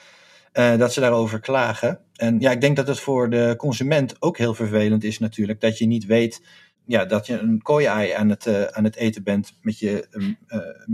uh, 0.52 0.76
dat 0.76 0.92
ze 0.92 1.00
daarover 1.00 1.40
klagen. 1.40 1.98
En 2.16 2.40
ja, 2.40 2.50
ik 2.50 2.60
denk 2.60 2.76
dat 2.76 2.86
het 2.86 3.00
voor 3.00 3.30
de 3.30 3.54
consument 3.56 4.22
ook 4.22 4.38
heel 4.38 4.54
vervelend 4.54 5.04
is, 5.04 5.18
natuurlijk. 5.18 5.60
Dat 5.60 5.78
je 5.78 5.86
niet 5.86 6.06
weet. 6.06 6.42
Ja, 6.86 7.04
dat 7.04 7.26
je 7.26 7.38
een 7.38 7.62
kooi-ei 7.62 8.12
aan 8.12 8.28
het, 8.28 8.46
uh, 8.46 8.62
aan 8.64 8.84
het 8.84 8.96
eten 8.96 9.22
bent 9.22 9.52
met 9.62 9.78
je, 9.78 10.06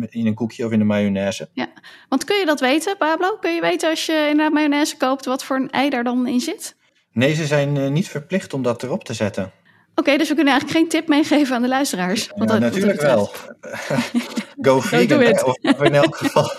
in 0.08 0.26
een 0.26 0.34
koekje 0.34 0.64
of 0.66 0.72
in 0.72 0.80
een 0.80 0.86
mayonaise. 0.86 1.48
Ja, 1.52 1.68
want 2.08 2.24
kun 2.24 2.38
je 2.38 2.46
dat 2.46 2.60
weten, 2.60 2.96
Pablo? 2.96 3.36
Kun 3.40 3.54
je 3.54 3.60
weten 3.60 3.90
als 3.90 4.06
je 4.06 4.26
inderdaad 4.30 4.52
mayonaise 4.52 4.96
koopt 4.96 5.24
wat 5.24 5.44
voor 5.44 5.56
een 5.56 5.70
ei 5.70 5.90
daar 5.90 6.04
dan 6.04 6.26
in 6.26 6.40
zit? 6.40 6.76
Nee, 7.16 7.34
ze 7.34 7.46
zijn 7.46 7.92
niet 7.92 8.08
verplicht 8.08 8.54
om 8.54 8.62
dat 8.62 8.82
erop 8.82 9.04
te 9.04 9.14
zetten. 9.14 9.44
Oké, 9.44 10.00
okay, 10.00 10.16
dus 10.16 10.28
we 10.28 10.34
kunnen 10.34 10.52
eigenlijk 10.52 10.80
geen 10.80 10.88
tip 10.88 11.08
meegeven 11.08 11.56
aan 11.56 11.62
de 11.62 11.68
luisteraars. 11.68 12.30
Ja, 12.34 12.44
dat, 12.44 12.60
natuurlijk 12.60 13.00
wel. 13.00 13.30
Go 14.66 14.80
vegan. 14.80 15.44
Of, 15.44 15.56
of 15.62 15.82
in 15.82 15.94
elk 15.94 16.16
geval, 16.16 16.50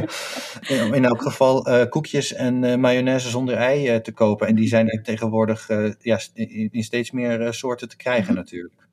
in 0.96 1.04
elk 1.04 1.22
geval 1.22 1.68
uh, 1.68 1.88
koekjes 1.88 2.32
en 2.32 2.62
uh, 2.62 2.74
mayonaise 2.74 3.28
zonder 3.28 3.54
ei 3.54 3.94
uh, 3.94 3.96
te 3.96 4.12
kopen. 4.12 4.46
En 4.46 4.54
die 4.54 4.68
zijn 4.68 5.00
tegenwoordig 5.02 5.68
ja, 5.98 6.20
in, 6.34 6.68
in, 6.72 6.82
steeds 6.82 7.10
meer 7.10 7.54
soorten 7.54 7.88
te 7.88 7.96
krijgen 7.96 8.26
-hmm. 8.26 8.34
natuurlijk. 8.34 8.88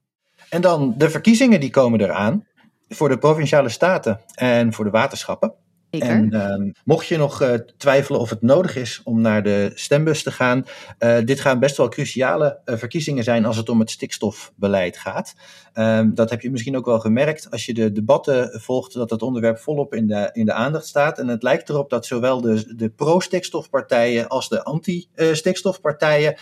En 0.50 0.62
dan 0.62 0.94
de 0.98 1.10
verkiezingen 1.10 1.60
die 1.60 1.70
komen 1.70 2.02
eraan. 2.02 2.46
Voor 2.90 3.10
de 3.10 3.18
provinciale 3.18 3.70
staten 3.70 4.20
en 4.36 4.74
voor 4.74 4.86
de 4.86 4.92
waterschappen. 4.92 5.54
En 6.00 6.34
uh, 6.34 6.72
mocht 6.86 7.08
je 7.08 7.18
nog 7.18 7.42
uh, 7.42 7.54
twijfelen 7.78 8.20
of 8.20 8.30
het 8.30 8.42
nodig 8.42 8.76
is 8.76 9.02
om 9.04 9.22
naar 9.22 9.44
de 9.44 9.72
stembus 9.74 10.24
te 10.24 10.32
gaan, 10.32 10.66
uh, 11.00 11.18
dit 11.26 11.40
gaan 11.40 11.60
best 11.60 11.78
wel 11.78 11.90
cruciale 11.90 12.60
uh, 12.66 12.78
verkiezingen 12.78 13.24
zijn 13.24 13.46
als 13.46 13.58
het 13.58 13.70
om 13.70 13.80
het 13.80 13.92
stikstofbeleid 13.92 14.98
gaat. 14.98 15.36
Ehm, 15.74 16.14
dat 16.14 16.30
heb 16.30 16.42
je 16.42 16.52
misschien 16.52 16.78
ook 16.78 16.86
wel 16.86 17.00
gemerkt 17.00 17.52
als 17.52 17.66
je 17.66 17.74
de 17.74 17.92
debatten 17.92 18.62
volgt, 18.62 18.94
dat 18.94 19.10
het 19.10 19.22
onderwerp 19.22 19.58
volop 19.58 19.94
in 19.94 20.08
de, 20.08 20.30
in 20.34 20.46
de 20.46 20.54
aandacht 20.54 20.88
staat. 20.88 21.20
En 21.20 21.28
het 21.28 21.44
lijkt 21.44 21.70
erop 21.70 21.90
dat 21.90 22.06
zowel 22.06 22.42
de, 22.42 22.76
de 22.76 22.90
pro-stikstofpartijen 22.90 24.28
als 24.28 24.50
de 24.50 24.64
anti-stikstofpartijen, 24.64 26.36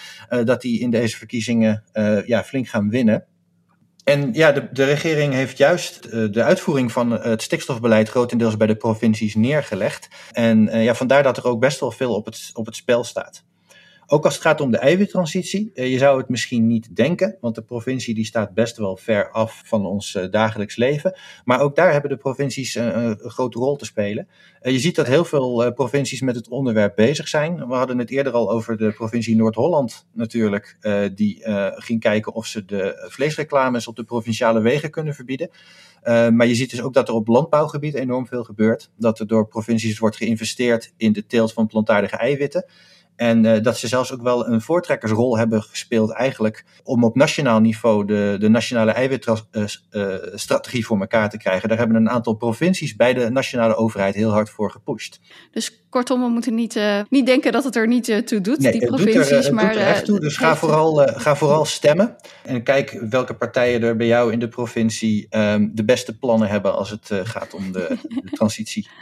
dat 0.43 0.61
die 0.61 0.79
in 0.79 0.89
deze 0.89 1.17
verkiezingen 1.17 1.83
ja, 2.25 2.43
flink 2.43 2.67
gaan 2.67 2.89
winnen. 2.89 3.25
En 4.03 4.33
ja, 4.33 4.51
de, 4.51 4.67
de 4.71 4.83
regering 4.83 5.33
heeft 5.33 5.57
juist 5.57 6.05
uh, 6.05 6.31
de 6.31 6.43
uitvoering 6.43 6.91
van 6.91 7.11
het 7.11 7.41
stikstofbeleid 7.41 8.09
grotendeels 8.09 8.57
bij 8.57 8.67
de 8.67 8.75
provincies 8.75 9.35
neergelegd. 9.35 10.07
En 10.31 10.67
uh, 10.67 10.83
ja, 10.83 10.95
vandaar 10.95 11.23
dat 11.23 11.37
er 11.37 11.45
ook 11.45 11.59
best 11.59 11.79
wel 11.79 11.91
veel 11.91 12.15
op 12.15 12.25
het, 12.25 12.49
op 12.53 12.65
het 12.65 12.75
spel 12.75 13.03
staat. 13.03 13.43
Ook 14.13 14.25
als 14.25 14.33
het 14.33 14.43
gaat 14.43 14.61
om 14.61 14.71
de 14.71 14.77
eiwittransitie, 14.77 15.71
uh, 15.73 15.91
je 15.91 15.97
zou 15.97 16.17
het 16.17 16.29
misschien 16.29 16.67
niet 16.67 16.95
denken, 16.95 17.37
want 17.41 17.55
de 17.55 17.61
provincie 17.61 18.13
die 18.13 18.25
staat 18.25 18.53
best 18.53 18.77
wel 18.77 18.97
ver 18.97 19.31
af 19.31 19.61
van 19.65 19.85
ons 19.85 20.15
uh, 20.15 20.31
dagelijks 20.31 20.75
leven. 20.75 21.17
Maar 21.45 21.59
ook 21.59 21.75
daar 21.75 21.91
hebben 21.91 22.09
de 22.09 22.17
provincies 22.17 22.75
uh, 22.75 22.85
een 22.85 23.29
grote 23.29 23.59
rol 23.59 23.75
te 23.75 23.85
spelen. 23.85 24.27
je 24.61 24.79
ziet 24.79 24.95
dat 24.95 25.07
heel 25.07 25.25
veel 25.25 25.73
provincies 25.73 26.21
met 26.21 26.35
het 26.35 26.49
onderwerp 26.49 26.95
bezig 26.95 27.27
zijn. 27.27 27.67
We 27.67 27.73
hadden 27.73 27.97
het 27.97 28.09
eerder 28.09 28.33
al 28.33 28.51
over 28.51 28.77
de 28.77 28.91
provincie 28.91 29.35
Noord-Holland 29.35 30.05
natuurlijk, 30.13 30.77
die 31.15 31.41
ging 31.75 31.99
kijken 31.99 32.33
of 32.33 32.45
ze 32.45 32.65
de 32.65 33.07
vleesreclames 33.09 33.87
op 33.87 33.95
de 33.95 34.03
provinciale 34.03 34.61
wegen 34.61 34.91
kunnen 34.91 35.13
verbieden. 35.13 35.49
maar 36.03 36.47
je 36.47 36.55
ziet 36.55 36.69
dus 36.69 36.81
ook 36.81 36.93
dat 36.93 37.07
er 37.07 37.13
op 37.13 37.27
landbouwgebied 37.27 37.93
enorm 37.93 38.27
veel 38.27 38.43
gebeurt. 38.43 38.91
Dat 38.97 39.19
er 39.19 39.27
door 39.27 39.47
provincies 39.47 39.99
wordt 39.99 40.15
geïnvesteerd 40.15 40.93
in 40.97 41.13
de 41.13 41.25
teelt 41.25 41.53
van 41.53 41.67
plantaardige 41.67 42.17
eiwitten. 42.17 42.65
En 43.15 43.45
uh, 43.45 43.61
dat 43.61 43.77
ze 43.77 43.87
zelfs 43.87 44.13
ook 44.13 44.21
wel 44.21 44.47
een 44.47 44.61
voortrekkersrol 44.61 45.37
hebben 45.37 45.61
gespeeld 45.61 46.11
eigenlijk 46.11 46.65
om 46.83 47.03
op 47.03 47.15
nationaal 47.15 47.59
niveau 47.59 48.05
de, 48.05 48.35
de 48.39 48.49
nationale 48.49 48.91
eiwitstrategie 48.91 50.79
uh, 50.79 50.85
voor 50.85 50.99
elkaar 50.99 51.29
te 51.29 51.37
krijgen. 51.37 51.69
Daar 51.69 51.77
hebben 51.77 51.95
een 51.95 52.09
aantal 52.09 52.33
provincies 52.33 52.95
bij 52.95 53.13
de 53.13 53.29
nationale 53.29 53.75
overheid 53.75 54.15
heel 54.15 54.31
hard 54.31 54.49
voor 54.49 54.71
gepusht. 54.71 55.19
Dus 55.51 55.85
kortom, 55.89 56.21
we 56.21 56.29
moeten 56.29 56.55
niet, 56.55 56.75
uh, 56.75 57.01
niet 57.09 57.25
denken 57.25 57.51
dat 57.51 57.63
het 57.63 57.75
er 57.75 57.87
niet 57.87 58.27
toe 58.27 58.41
doet, 58.41 58.59
nee, 58.59 58.71
die 58.71 58.85
provincies. 58.85 59.29
Doet 59.29 59.45
er, 59.45 59.53
maar, 59.53 59.73
doet 59.73 59.81
er 59.81 59.87
echt 59.87 60.05
toe, 60.05 60.19
dus 60.19 60.37
ga 60.37 60.55
vooral, 60.55 60.95
ga 60.95 61.35
vooral 61.35 61.65
stemmen. 61.65 62.15
En 62.43 62.63
kijk 62.63 63.05
welke 63.09 63.33
partijen 63.33 63.83
er 63.83 63.95
bij 63.95 64.07
jou 64.07 64.31
in 64.31 64.39
de 64.39 64.47
provincie 64.47 65.27
um, 65.29 65.71
de 65.73 65.85
beste 65.85 66.17
plannen 66.17 66.47
hebben 66.47 66.75
als 66.75 66.89
het 66.89 67.09
gaat 67.23 67.53
om 67.53 67.71
de, 67.71 67.97
de 68.23 68.31
transitie. 68.31 68.87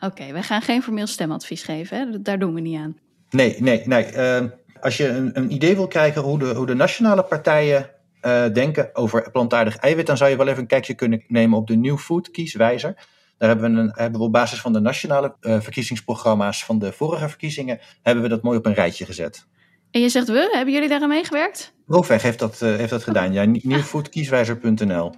Oké, 0.00 0.06
okay, 0.06 0.32
wij 0.32 0.42
gaan 0.42 0.62
geen 0.62 0.82
formeel 0.82 1.06
stemadvies 1.06 1.62
geven, 1.62 1.98
hè? 1.98 2.22
daar 2.22 2.38
doen 2.38 2.54
we 2.54 2.60
niet 2.60 2.78
aan. 2.78 2.96
Nee, 3.30 3.56
nee, 3.58 3.82
nee. 3.84 4.12
Uh, 4.14 4.44
als 4.80 4.96
je 4.96 5.08
een, 5.08 5.30
een, 5.36 5.52
idee 5.52 5.74
wil 5.74 5.86
krijgen 5.86 6.22
hoe 6.22 6.38
de, 6.38 6.54
hoe 6.54 6.66
de 6.66 6.74
nationale 6.74 7.22
partijen 7.22 7.90
uh, 8.22 8.44
denken 8.52 8.90
over 8.92 9.30
plantaardig 9.30 9.76
eiwit, 9.76 10.06
dan 10.06 10.16
zou 10.16 10.30
je 10.30 10.36
wel 10.36 10.46
even 10.46 10.60
een 10.60 10.66
kijkje 10.66 10.94
kunnen 10.94 11.24
nemen 11.28 11.58
op 11.58 11.66
de 11.66 11.76
New 11.76 11.98
Food 11.98 12.30
kieswijzer. 12.30 12.94
Daar 13.38 13.48
hebben 13.48 13.74
we, 13.74 13.80
een, 13.80 13.92
hebben 13.94 14.20
we 14.20 14.26
op 14.26 14.32
basis 14.32 14.60
van 14.60 14.72
de 14.72 14.80
nationale 14.80 15.34
uh, 15.40 15.60
verkiezingsprogramma's 15.60 16.64
van 16.64 16.78
de 16.78 16.92
vorige 16.92 17.28
verkiezingen, 17.28 17.80
hebben 18.02 18.22
we 18.22 18.28
dat 18.28 18.42
mooi 18.42 18.58
op 18.58 18.66
een 18.66 18.74
rijtje 18.74 19.04
gezet. 19.04 19.46
En 19.90 20.00
je 20.00 20.08
zegt 20.08 20.28
we, 20.28 20.48
hebben 20.52 20.74
jullie 20.74 20.88
daaraan 20.88 21.08
meegewerkt? 21.08 21.72
Profweg 21.86 22.22
heeft 22.22 22.38
dat, 22.38 22.60
uh, 22.62 22.76
heeft 22.76 22.90
dat 22.90 23.02
gedaan, 23.02 23.32
ja. 23.32 23.44
Newfoodkieswijzer.nl 23.44 25.12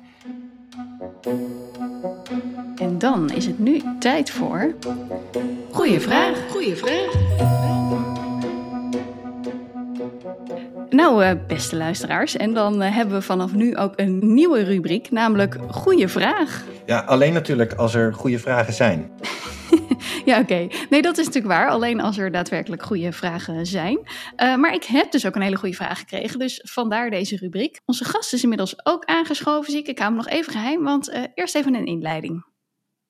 En 2.77 2.99
dan 2.99 3.31
is 3.31 3.47
het 3.47 3.59
nu 3.59 3.83
tijd 3.99 4.31
voor... 4.31 4.75
Goeie 5.71 6.01
vraag. 6.01 6.51
Goeie 6.51 6.77
vraag. 6.77 7.60
Nou, 11.01 11.25
uh, 11.25 11.31
beste 11.47 11.77
luisteraars, 11.77 12.37
en 12.37 12.55
dan 12.55 12.83
uh, 12.83 12.95
hebben 12.95 13.15
we 13.15 13.23
vanaf 13.23 13.53
nu 13.53 13.77
ook 13.77 13.93
een 13.97 14.35
nieuwe 14.35 14.63
rubriek, 14.63 15.11
namelijk 15.11 15.57
Goeie 15.69 16.09
Vraag. 16.09 16.65
Ja, 16.87 16.99
alleen 16.99 17.33
natuurlijk 17.33 17.73
als 17.73 17.95
er 17.95 18.15
goede 18.15 18.39
vragen 18.39 18.73
zijn. 18.73 19.11
ja, 20.25 20.41
oké. 20.41 20.53
Okay. 20.53 20.71
Nee, 20.91 21.03
dat 21.03 21.19
is 21.19 21.27
natuurlijk 21.27 21.55
waar. 21.55 21.69
Alleen 21.69 22.01
als 22.01 22.19
er 22.19 22.31
daadwerkelijk 22.31 22.83
goede 22.83 23.13
vragen 23.13 23.67
zijn. 23.67 23.99
Uh, 24.37 24.57
maar 24.57 24.75
ik 24.75 24.85
heb 24.85 25.13
dus 25.13 25.27
ook 25.27 25.35
een 25.35 25.43
hele 25.43 25.57
goede 25.57 25.77
vraag 25.77 25.99
gekregen. 25.99 26.39
Dus 26.39 26.61
vandaar 26.65 27.11
deze 27.11 27.37
rubriek. 27.37 27.81
Onze 27.85 28.05
gast 28.05 28.33
is 28.33 28.43
inmiddels 28.43 28.87
ook 28.87 29.05
aangeschoven, 29.05 29.71
zie 29.71 29.81
ik. 29.81 29.89
Ik 29.89 29.99
hou 29.99 30.11
hem 30.15 30.19
nog 30.25 30.29
even 30.29 30.53
geheim, 30.53 30.83
want 30.83 31.29
eerst 31.35 31.55
even 31.55 31.75
een 31.75 31.87
inleiding. 31.87 32.45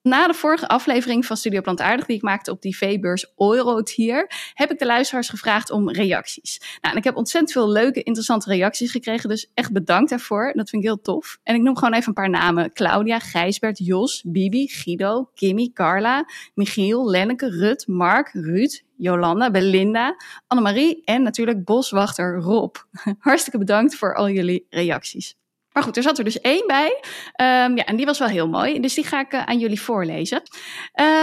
Na 0.02 0.26
de 0.26 0.35
vorige 0.35 0.69
aflevering 0.69 1.26
van 1.26 1.37
Studio 1.37 1.61
Plantaardig, 1.61 2.07
die 2.07 2.16
ik 2.16 2.23
maakte 2.23 2.50
op 2.50 2.62
die 2.62 2.76
V-beurs 2.76 3.33
Eurotier, 3.37 4.30
heb 4.54 4.71
ik 4.71 4.78
de 4.78 4.87
luisteraars 4.87 5.28
gevraagd 5.28 5.71
om 5.71 5.90
reacties. 5.90 6.59
Nou, 6.80 6.95
en 6.95 6.99
ik 6.99 7.04
heb 7.04 7.16
ontzettend 7.16 7.52
veel 7.52 7.71
leuke, 7.71 8.02
interessante 8.02 8.50
reacties 8.50 8.90
gekregen, 8.90 9.28
dus 9.28 9.50
echt 9.54 9.73
bedankt 9.73 10.11
daarvoor. 10.11 10.52
Dat 10.54 10.71
vind 10.71 10.83
ik 10.83 10.88
heel 10.88 11.00
tof. 11.00 11.38
En 11.42 11.54
ik 11.54 11.61
noem 11.61 11.76
gewoon 11.76 11.95
even 11.95 12.09
een 12.09 12.14
paar 12.14 12.30
namen. 12.30 12.73
Claudia, 12.73 13.19
Gijsbert, 13.19 13.78
Jos, 13.78 14.23
Bibi, 14.26 14.69
Guido, 14.69 15.30
Kimmy, 15.35 15.71
Carla, 15.75 16.25
Michiel, 16.54 17.11
Lenneke, 17.11 17.50
Rut, 17.50 17.87
Mark, 17.87 18.30
Ruud, 18.33 18.83
Jolanda, 18.97 19.50
Belinda, 19.50 20.16
Annemarie 20.47 21.02
en 21.04 21.23
natuurlijk 21.23 21.64
boswachter 21.64 22.37
Rob. 22.37 22.76
Hartstikke 23.19 23.59
bedankt 23.59 23.95
voor 23.95 24.14
al 24.14 24.30
jullie 24.30 24.66
reacties. 24.71 25.39
Maar 25.73 25.83
goed, 25.83 25.97
er 25.97 26.03
zat 26.03 26.19
er 26.19 26.25
dus 26.25 26.41
één 26.41 26.67
bij. 26.67 27.00
Um, 27.67 27.77
ja, 27.77 27.85
en 27.85 27.97
die 27.97 28.07
was 28.07 28.19
wel 28.19 28.29
heel 28.29 28.49
mooi. 28.49 28.81
Dus 28.81 28.95
die 28.95 29.05
ga 29.05 29.21
ik 29.21 29.33
uh, 29.33 29.45
aan 29.45 29.59
jullie 29.59 29.81
voorlezen. 29.81 30.43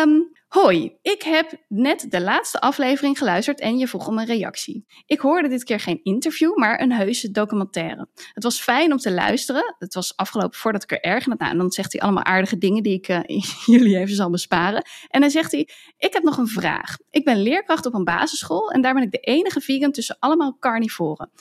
Um, 0.03 0.31
hoi, 0.47 0.97
ik 1.01 1.21
heb 1.21 1.51
net 1.67 2.05
de 2.09 2.21
laatste 2.21 2.59
aflevering 2.59 3.17
geluisterd 3.17 3.59
en 3.59 3.77
je 3.77 3.87
vroeg 3.87 4.07
om 4.07 4.17
een 4.17 4.25
reactie. 4.25 4.85
Ik 5.05 5.19
hoorde 5.19 5.47
dit 5.47 5.63
keer 5.63 5.79
geen 5.79 5.99
interview, 6.03 6.57
maar 6.57 6.81
een 6.81 6.91
heuse 6.91 7.31
documentaire. 7.31 8.07
Het 8.33 8.43
was 8.43 8.61
fijn 8.61 8.91
om 8.91 8.97
te 8.97 9.11
luisteren. 9.11 9.75
Het 9.79 9.93
was 9.93 10.15
afgelopen 10.15 10.57
voordat 10.57 10.83
ik 10.83 10.91
er 10.91 11.01
erg 11.01 11.25
nou, 11.25 11.51
en 11.51 11.57
dan 11.57 11.71
zegt 11.71 11.91
hij 11.91 12.01
allemaal 12.01 12.23
aardige 12.23 12.57
dingen 12.57 12.83
die 12.83 12.93
ik 12.93 13.07
uh, 13.07 13.19
jullie 13.75 13.97
even 13.97 14.15
zal 14.15 14.29
besparen. 14.29 14.85
En 15.07 15.21
dan 15.21 15.29
zegt 15.29 15.51
hij, 15.51 15.69
ik 15.97 16.13
heb 16.13 16.23
nog 16.23 16.37
een 16.37 16.47
vraag. 16.47 16.97
Ik 17.09 17.25
ben 17.25 17.41
leerkracht 17.41 17.85
op 17.85 17.93
een 17.93 18.03
basisschool 18.03 18.71
en 18.71 18.81
daar 18.81 18.93
ben 18.93 19.03
ik 19.03 19.11
de 19.11 19.19
enige 19.19 19.61
vegan 19.61 19.91
tussen 19.91 20.15
allemaal 20.19 20.57
carnivoren. 20.59 21.31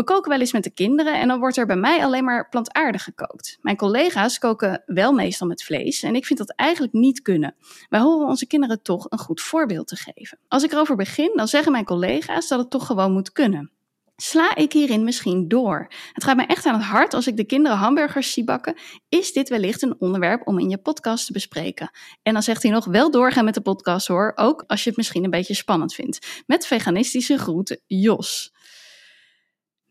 We 0.00 0.06
koken 0.06 0.30
wel 0.30 0.40
eens 0.40 0.52
met 0.52 0.64
de 0.64 0.70
kinderen 0.70 1.20
en 1.20 1.28
dan 1.28 1.38
wordt 1.38 1.56
er 1.56 1.66
bij 1.66 1.76
mij 1.76 2.04
alleen 2.04 2.24
maar 2.24 2.48
plantaardig 2.48 3.04
gekookt. 3.04 3.58
Mijn 3.60 3.76
collega's 3.76 4.38
koken 4.38 4.82
wel 4.86 5.12
meestal 5.12 5.46
met 5.46 5.62
vlees 5.62 6.02
en 6.02 6.14
ik 6.14 6.26
vind 6.26 6.38
dat 6.38 6.52
eigenlijk 6.56 6.92
niet 6.92 7.22
kunnen. 7.22 7.54
Wij 7.88 8.00
horen 8.00 8.26
onze 8.26 8.46
kinderen 8.46 8.82
toch 8.82 9.06
een 9.08 9.18
goed 9.18 9.40
voorbeeld 9.40 9.88
te 9.88 9.96
geven. 9.96 10.38
Als 10.48 10.62
ik 10.62 10.72
erover 10.72 10.96
begin, 10.96 11.32
dan 11.34 11.48
zeggen 11.48 11.72
mijn 11.72 11.84
collega's 11.84 12.48
dat 12.48 12.58
het 12.58 12.70
toch 12.70 12.86
gewoon 12.86 13.12
moet 13.12 13.32
kunnen. 13.32 13.70
Sla 14.16 14.56
ik 14.56 14.72
hierin 14.72 15.04
misschien 15.04 15.48
door? 15.48 15.92
Het 16.12 16.24
gaat 16.24 16.36
mij 16.36 16.46
echt 16.46 16.66
aan 16.66 16.74
het 16.74 16.84
hart 16.84 17.14
als 17.14 17.26
ik 17.26 17.36
de 17.36 17.44
kinderen 17.44 17.78
hamburgers 17.78 18.32
zie 18.32 18.44
bakken. 18.44 18.74
Is 19.08 19.32
dit 19.32 19.48
wellicht 19.48 19.82
een 19.82 20.00
onderwerp 20.00 20.46
om 20.46 20.58
in 20.58 20.70
je 20.70 20.78
podcast 20.78 21.26
te 21.26 21.32
bespreken? 21.32 21.90
En 22.22 22.32
dan 22.32 22.42
zegt 22.42 22.62
hij 22.62 22.72
nog 22.72 22.84
wel 22.84 23.10
doorgaan 23.10 23.44
met 23.44 23.54
de 23.54 23.60
podcast 23.60 24.06
hoor, 24.06 24.32
ook 24.34 24.64
als 24.66 24.82
je 24.82 24.88
het 24.88 24.98
misschien 24.98 25.24
een 25.24 25.30
beetje 25.30 25.54
spannend 25.54 25.94
vindt. 25.94 26.42
Met 26.46 26.66
veganistische 26.66 27.38
groeten, 27.38 27.80
Jos. 27.86 28.52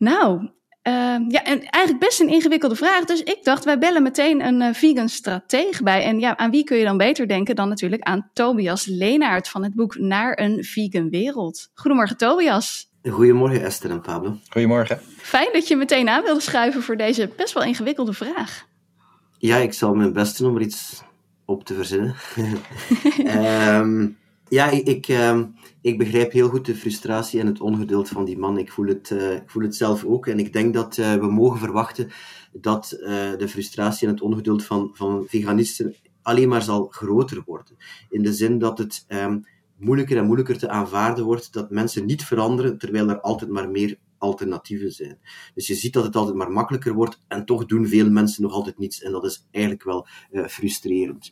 Nou, 0.00 0.40
uh, 0.88 1.18
ja, 1.28 1.44
en 1.44 1.62
eigenlijk 1.62 2.04
best 2.04 2.20
een 2.20 2.28
ingewikkelde 2.28 2.74
vraag. 2.74 3.04
Dus 3.04 3.22
ik 3.22 3.38
dacht, 3.42 3.64
wij 3.64 3.78
bellen 3.78 4.02
meteen 4.02 4.46
een 4.46 4.60
uh, 4.60 4.72
vegan 4.72 5.08
strateeg 5.08 5.82
bij. 5.82 6.04
En 6.04 6.20
ja, 6.20 6.36
aan 6.36 6.50
wie 6.50 6.64
kun 6.64 6.76
je 6.76 6.84
dan 6.84 6.96
beter 6.96 7.28
denken 7.28 7.56
dan 7.56 7.68
natuurlijk 7.68 8.02
aan 8.02 8.30
Tobias 8.32 8.86
Leenaert 8.86 9.48
van 9.48 9.62
het 9.62 9.74
boek 9.74 9.98
Naar 9.98 10.38
een 10.38 10.64
Vegan 10.64 11.10
Wereld. 11.10 11.70
Goedemorgen, 11.74 12.16
Tobias. 12.16 12.88
Goedemorgen, 13.08 13.62
Esther 13.62 13.90
en 13.90 14.00
Pablo. 14.00 14.36
Goedemorgen. 14.48 15.00
Fijn 15.16 15.48
dat 15.52 15.68
je 15.68 15.76
meteen 15.76 16.08
aan 16.08 16.22
wilde 16.22 16.40
schuiven 16.40 16.82
voor 16.82 16.96
deze 16.96 17.30
best 17.36 17.54
wel 17.54 17.62
ingewikkelde 17.62 18.12
vraag. 18.12 18.66
Ja, 19.38 19.56
ik 19.56 19.72
zal 19.72 19.94
mijn 19.94 20.12
best 20.12 20.38
doen 20.38 20.48
om 20.48 20.56
er 20.56 20.62
iets 20.62 21.02
op 21.44 21.64
te 21.64 21.74
verzinnen. 21.74 22.14
um, 23.78 24.16
ja, 24.50 24.70
ik, 24.70 25.08
uh, 25.08 25.40
ik 25.80 25.98
begrijp 25.98 26.32
heel 26.32 26.48
goed 26.48 26.66
de 26.66 26.74
frustratie 26.74 27.40
en 27.40 27.46
het 27.46 27.60
ongeduld 27.60 28.08
van 28.08 28.24
die 28.24 28.38
man. 28.38 28.58
Ik 28.58 28.72
voel 28.72 28.86
het, 28.86 29.10
uh, 29.10 29.34
ik 29.34 29.50
voel 29.50 29.62
het 29.62 29.76
zelf 29.76 30.04
ook. 30.04 30.26
En 30.26 30.38
ik 30.38 30.52
denk 30.52 30.74
dat 30.74 30.96
uh, 30.96 31.14
we 31.14 31.30
mogen 31.30 31.58
verwachten 31.58 32.10
dat 32.52 32.96
uh, 33.00 33.08
de 33.36 33.48
frustratie 33.48 34.06
en 34.06 34.12
het 34.12 34.22
ongeduld 34.22 34.64
van, 34.64 34.90
van 34.92 35.24
veganisten 35.28 35.94
alleen 36.22 36.48
maar 36.48 36.62
zal 36.62 36.86
groter 36.86 37.42
worden. 37.46 37.76
In 38.08 38.22
de 38.22 38.32
zin 38.32 38.58
dat 38.58 38.78
het 38.78 39.04
um, 39.08 39.44
moeilijker 39.76 40.16
en 40.16 40.24
moeilijker 40.26 40.58
te 40.58 40.68
aanvaarden 40.68 41.24
wordt 41.24 41.52
dat 41.52 41.70
mensen 41.70 42.06
niet 42.06 42.24
veranderen, 42.24 42.78
terwijl 42.78 43.08
er 43.08 43.20
altijd 43.20 43.50
maar 43.50 43.70
meer 43.70 43.98
alternatieven 44.18 44.92
zijn. 44.92 45.18
Dus 45.54 45.66
je 45.66 45.74
ziet 45.74 45.92
dat 45.92 46.04
het 46.04 46.16
altijd 46.16 46.36
maar 46.36 46.50
makkelijker 46.50 46.94
wordt 46.94 47.22
en 47.28 47.44
toch 47.44 47.66
doen 47.66 47.86
veel 47.86 48.10
mensen 48.10 48.42
nog 48.42 48.52
altijd 48.52 48.78
niets. 48.78 49.02
En 49.02 49.12
dat 49.12 49.24
is 49.24 49.48
eigenlijk 49.50 49.84
wel 49.84 50.06
frustrerend. 50.48 51.30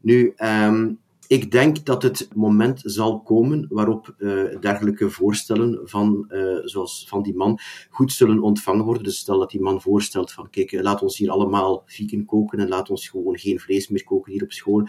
Nu, 0.00 0.34
um, 0.36 0.98
ik 1.28 1.50
denk 1.50 1.84
dat 1.84 2.02
het 2.02 2.28
moment 2.34 2.80
zal 2.84 3.20
komen 3.20 3.66
waarop 3.68 4.14
uh, 4.18 4.60
dergelijke 4.60 5.10
voorstellen 5.10 5.80
van, 5.84 6.24
uh, 6.28 6.58
zoals 6.64 7.04
van 7.08 7.22
die 7.22 7.34
man 7.34 7.58
goed 7.90 8.12
zullen 8.12 8.42
ontvangen 8.42 8.84
worden. 8.84 9.02
Dus 9.02 9.18
stel 9.18 9.38
dat 9.38 9.50
die 9.50 9.60
man 9.60 9.80
voorstelt 9.80 10.32
van, 10.32 10.50
kijk, 10.50 10.72
laat 10.72 11.02
ons 11.02 11.18
hier 11.18 11.30
allemaal 11.30 11.82
vegan 11.86 12.24
koken 12.24 12.58
en 12.58 12.68
laat 12.68 12.90
ons 12.90 13.08
gewoon 13.08 13.38
geen 13.38 13.60
vlees 13.60 13.88
meer 13.88 14.04
koken 14.04 14.32
hier 14.32 14.42
op 14.42 14.52
school 14.52 14.88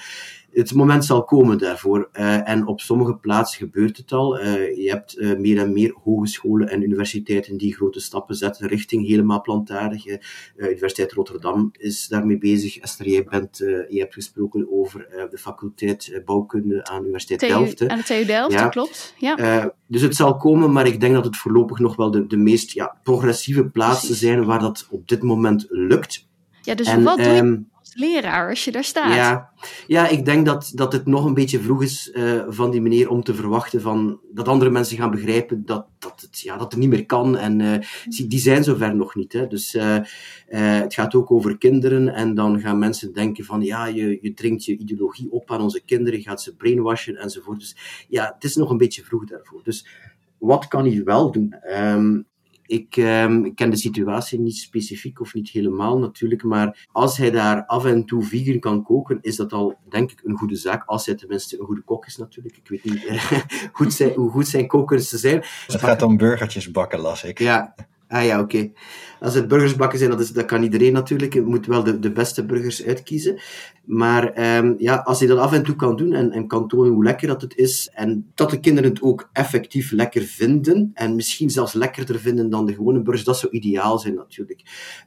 het 0.51 0.73
moment 0.73 1.05
zal 1.05 1.23
komen 1.23 1.57
daarvoor. 1.57 2.09
Uh, 2.13 2.49
en 2.49 2.67
op 2.67 2.81
sommige 2.81 3.15
plaatsen 3.15 3.57
gebeurt 3.57 3.97
het 3.97 4.11
al. 4.11 4.39
Uh, 4.39 4.75
je 4.77 4.89
hebt 4.89 5.17
uh, 5.17 5.37
meer 5.37 5.59
en 5.59 5.73
meer 5.73 5.95
hogescholen 6.03 6.69
en 6.69 6.81
universiteiten 6.81 7.57
die 7.57 7.75
grote 7.75 7.99
stappen 7.99 8.35
zetten 8.35 8.67
richting 8.67 9.07
helemaal 9.07 9.41
plantaardig. 9.41 10.05
Universiteit 10.55 11.11
Rotterdam 11.11 11.71
is 11.77 12.07
daarmee 12.07 12.37
bezig. 12.37 12.77
Esther, 12.77 13.09
jij 13.09 13.23
bent, 13.23 13.57
je 13.89 13.99
hebt 13.99 14.13
gesproken 14.13 14.67
over 14.71 15.27
de 15.29 15.37
faculteit 15.37 16.21
bouwkunde 16.25 16.85
aan 16.85 17.01
Universiteit 17.01 17.39
TU, 17.39 17.47
Delft. 17.47 17.87
Aan 17.87 17.97
de 17.97 18.03
TU 18.03 18.25
Delft, 18.25 18.53
ja. 18.53 18.61
dat 18.61 18.71
klopt. 18.71 19.13
Ja. 19.17 19.73
dus 19.87 20.01
het 20.01 20.15
zal 20.15 20.37
komen, 20.37 20.71
maar 20.71 20.87
ik 20.87 20.99
denk 20.99 21.13
dat 21.13 21.25
het 21.25 21.37
voorlopig 21.37 21.79
nog 21.79 21.95
wel 21.95 22.11
de, 22.11 22.27
de 22.27 22.37
meest 22.37 22.71
ja, 22.71 22.97
progressieve 23.03 23.69
plaatsen 23.69 24.07
Precies. 24.07 24.27
zijn 24.27 24.45
waar 24.45 24.59
dat 24.59 24.87
op 24.89 25.07
dit 25.07 25.21
moment 25.21 25.65
lukt. 25.69 26.27
Ja, 26.61 26.75
dus 26.75 26.87
en, 26.87 27.03
wat 27.03 27.17
doe 27.17 27.25
je 27.25 27.63
als 27.76 27.76
leraar 27.99 28.49
als 28.49 28.65
je 28.65 28.71
daar 28.71 28.83
staat? 28.83 29.15
Ja, 29.15 29.49
ja 29.87 30.07
ik 30.07 30.25
denk 30.25 30.45
dat, 30.45 30.71
dat 30.75 30.93
het 30.93 31.05
nog 31.05 31.25
een 31.25 31.33
beetje 31.33 31.59
vroeg 31.59 31.83
is 31.83 32.11
uh, 32.13 32.43
van 32.47 32.71
die 32.71 32.81
meneer 32.81 33.09
om 33.09 33.23
te 33.23 33.35
verwachten 33.35 33.81
van, 33.81 34.19
dat 34.31 34.47
andere 34.47 34.71
mensen 34.71 34.97
gaan 34.97 35.11
begrijpen 35.11 35.65
dat, 35.65 35.85
dat, 35.99 36.21
het, 36.21 36.39
ja, 36.39 36.57
dat 36.57 36.71
het 36.71 36.81
niet 36.81 36.89
meer 36.89 37.05
kan. 37.05 37.37
En 37.37 37.59
uh, 37.59 37.77
die 38.27 38.39
zijn 38.39 38.63
zover 38.63 38.95
nog 38.95 39.15
niet. 39.15 39.33
Hè. 39.33 39.47
Dus 39.47 39.75
uh, 39.75 39.97
het 40.47 40.93
gaat 40.93 41.15
ook 41.15 41.31
over 41.31 41.57
kinderen 41.57 42.13
en 42.13 42.35
dan 42.35 42.59
gaan 42.59 42.79
mensen 42.79 43.13
denken 43.13 43.45
van 43.45 43.61
ja, 43.61 43.85
je, 43.85 44.17
je 44.21 44.33
dringt 44.33 44.65
je 44.65 44.77
ideologie 44.77 45.31
op 45.31 45.51
aan 45.51 45.61
onze 45.61 45.81
kinderen, 45.85 46.19
je 46.19 46.25
gaat 46.25 46.41
ze 46.41 46.55
brainwashen 46.55 47.15
enzovoort. 47.15 47.59
Dus 47.59 48.05
ja, 48.07 48.31
het 48.33 48.43
is 48.43 48.55
nog 48.55 48.69
een 48.69 48.77
beetje 48.77 49.03
vroeg 49.03 49.25
daarvoor. 49.25 49.61
Dus 49.63 49.87
wat 50.37 50.67
kan 50.67 50.85
hij 50.85 51.03
wel 51.03 51.31
doen? 51.31 51.55
Um, 51.77 52.26
ik, 52.67 52.97
um, 52.97 53.45
ik 53.45 53.55
ken 53.55 53.69
de 53.69 53.75
situatie 53.75 54.39
niet 54.39 54.57
specifiek 54.57 55.19
of 55.19 55.33
niet 55.33 55.49
helemaal 55.49 55.97
natuurlijk, 55.97 56.43
maar 56.43 56.87
als 56.91 57.17
hij 57.17 57.31
daar 57.31 57.65
af 57.65 57.85
en 57.85 58.05
toe 58.05 58.23
vegan 58.23 58.59
kan 58.59 58.83
koken, 58.83 59.17
is 59.21 59.35
dat 59.35 59.53
al, 59.53 59.77
denk 59.89 60.11
ik, 60.11 60.21
een 60.23 60.37
goede 60.37 60.55
zaak. 60.55 60.83
Als 60.85 61.05
hij 61.05 61.15
tenminste 61.15 61.59
een 61.59 61.65
goede 61.65 61.81
kok 61.81 62.05
is 62.05 62.17
natuurlijk. 62.17 62.57
Ik 62.57 62.67
weet 62.69 62.83
niet 62.83 63.21
goed 63.77 63.93
zijn, 63.93 64.13
hoe 64.13 64.29
goed 64.29 64.47
zijn 64.47 64.67
kokers 64.67 65.09
zijn. 65.09 65.43
Het 65.67 65.81
gaat 65.81 66.01
om 66.01 66.17
burgertjes 66.17 66.71
bakken, 66.71 66.99
las 66.99 67.23
ik. 67.23 67.39
Ja, 67.39 67.75
Ah 68.07 68.25
ja, 68.25 68.39
oké. 68.39 68.55
Okay. 68.55 68.73
Als 69.19 69.33
het 69.33 69.47
burgersbakken 69.47 69.99
zijn, 69.99 70.11
dat, 70.11 70.19
is, 70.19 70.31
dat 70.31 70.45
kan 70.45 70.63
iedereen 70.63 70.93
natuurlijk. 70.93 71.33
Je 71.33 71.41
moet 71.41 71.65
wel 71.65 71.83
de, 71.83 71.99
de 71.99 72.11
beste 72.11 72.45
burgers 72.45 72.85
uitkiezen. 72.85 73.39
Maar 73.87 74.57
um, 74.57 74.75
ja, 74.77 74.95
als 74.95 75.19
je 75.19 75.27
dat 75.27 75.37
af 75.37 75.53
en 75.53 75.63
toe 75.63 75.75
kan 75.75 75.95
doen 75.95 76.13
en, 76.13 76.31
en 76.31 76.47
kan 76.47 76.67
tonen 76.67 76.93
hoe 76.93 77.03
lekker 77.03 77.27
dat 77.27 77.41
het 77.41 77.55
is, 77.55 77.89
en 77.93 78.31
dat 78.35 78.49
de 78.49 78.59
kinderen 78.59 78.89
het 78.89 79.01
ook 79.01 79.29
effectief 79.33 79.91
lekker 79.91 80.21
vinden, 80.21 80.91
en 80.93 81.15
misschien 81.15 81.49
zelfs 81.49 81.73
lekkerder 81.73 82.19
vinden 82.19 82.49
dan 82.49 82.65
de 82.65 82.73
gewone 82.73 83.01
burgers, 83.01 83.25
dat 83.25 83.37
zou 83.37 83.51
ideaal 83.51 83.99
zijn 83.99 84.13
natuurlijk. 84.13 84.61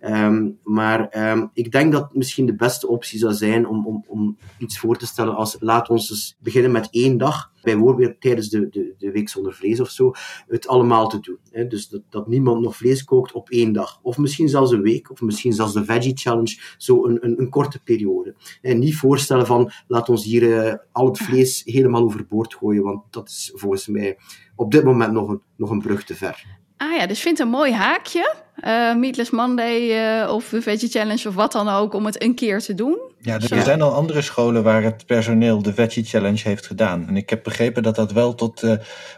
Um, 0.05 0.59
maar 0.63 1.31
um, 1.31 1.51
ik 1.53 1.73
denk 1.73 1.93
dat 1.93 2.15
misschien 2.15 2.47
de 2.47 2.55
beste 2.55 2.89
optie 2.89 3.19
zou 3.19 3.33
zijn 3.33 3.67
om, 3.67 3.87
om, 3.87 4.05
om 4.07 4.37
iets 4.59 4.79
voor 4.79 4.97
te 4.97 5.07
stellen 5.07 5.35
als 5.35 5.57
laat 5.59 5.89
ons 5.89 6.11
eens 6.11 6.37
beginnen 6.41 6.71
met 6.71 6.89
één 6.91 7.19
dag 7.19 7.51
bijvoorbeeld 7.63 8.21
tijdens 8.21 8.49
de, 8.49 8.69
de, 8.69 8.95
de 8.99 9.11
week 9.11 9.29
zonder 9.29 9.55
vlees 9.55 9.81
of 9.81 9.91
zo, 9.91 10.13
het 10.49 10.69
allemaal 10.69 11.09
te 11.09 11.21
doen. 11.21 11.39
Hè? 11.51 11.67
Dus 11.67 11.89
dat, 11.89 12.03
dat 12.09 12.29
niemand 12.29 12.61
nog 12.61 12.77
vlees 12.77 13.05
kookt 13.05 13.33
op 13.33 13.51
één 13.51 13.73
dag. 13.73 13.99
Of 14.03 14.19
misschien 14.19 14.49
zelfs 14.49 14.73
een 14.73 14.83
week, 14.83 15.11
of 15.11 15.21
misschien 15.21 15.53
zelfs 15.53 15.73
de 15.73 15.85
Veggie 15.85 16.17
Challenge, 16.17 16.59
zo 16.79 17.07
een, 17.07 17.25
een, 17.25 17.41
een 17.41 17.49
korte 17.49 17.83
periode. 17.83 18.35
En 18.71 18.79
niet 18.79 18.97
voorstellen 18.97 19.47
van, 19.47 19.71
laat 19.87 20.09
ons 20.09 20.25
hier 20.25 20.43
uh, 20.43 20.75
al 20.93 21.07
het 21.07 21.19
vlees 21.19 21.63
helemaal 21.65 22.03
overboord 22.03 22.55
gooien, 22.55 22.83
want 22.83 23.03
dat 23.11 23.29
is 23.29 23.53
volgens 23.55 23.87
mij 23.87 24.19
op 24.57 24.71
dit 24.73 24.85
moment 24.85 25.13
nog 25.13 25.29
een, 25.29 25.41
nog 25.57 25.71
een 25.71 25.83
brug 25.83 26.05
te 26.05 26.15
ver. 26.15 26.45
Ah 26.77 26.97
ja, 26.97 27.07
dus 27.07 27.21
vind 27.21 27.39
een 27.39 27.49
mooi 27.49 27.73
haakje. 27.73 28.35
Uh, 28.65 28.95
Meatless 28.95 29.31
Monday 29.31 29.81
uh, 30.23 30.33
of 30.33 30.49
de 30.49 30.63
Veggie 30.63 30.89
Challenge 30.89 31.29
of 31.29 31.35
wat 31.35 31.53
dan 31.53 31.69
ook, 31.69 31.95
om 31.95 32.07
het 32.07 32.23
een 32.23 32.35
keer 32.35 32.61
te 32.61 32.75
doen. 32.75 32.99
Ja, 33.19 33.35
er 33.35 33.43
Zo. 33.43 33.61
zijn 33.61 33.83
al 33.83 33.95
andere 33.95 34.23
scholen 34.23 34.63
waar 34.63 34.83
het 34.83 35.07
personeel 35.07 35.63
de 35.63 35.75
Veggie 35.75 36.05
Challenge 36.05 36.41
heeft 36.43 36.67
gedaan. 36.67 37.09
En 37.09 37.17
ik 37.17 37.31
heb 37.31 37.43
begrepen 37.43 37.83
dat 37.83 37.95
dat 37.95 38.13
wel 38.13 38.35
tot 38.35 38.63
uh, 38.63 38.73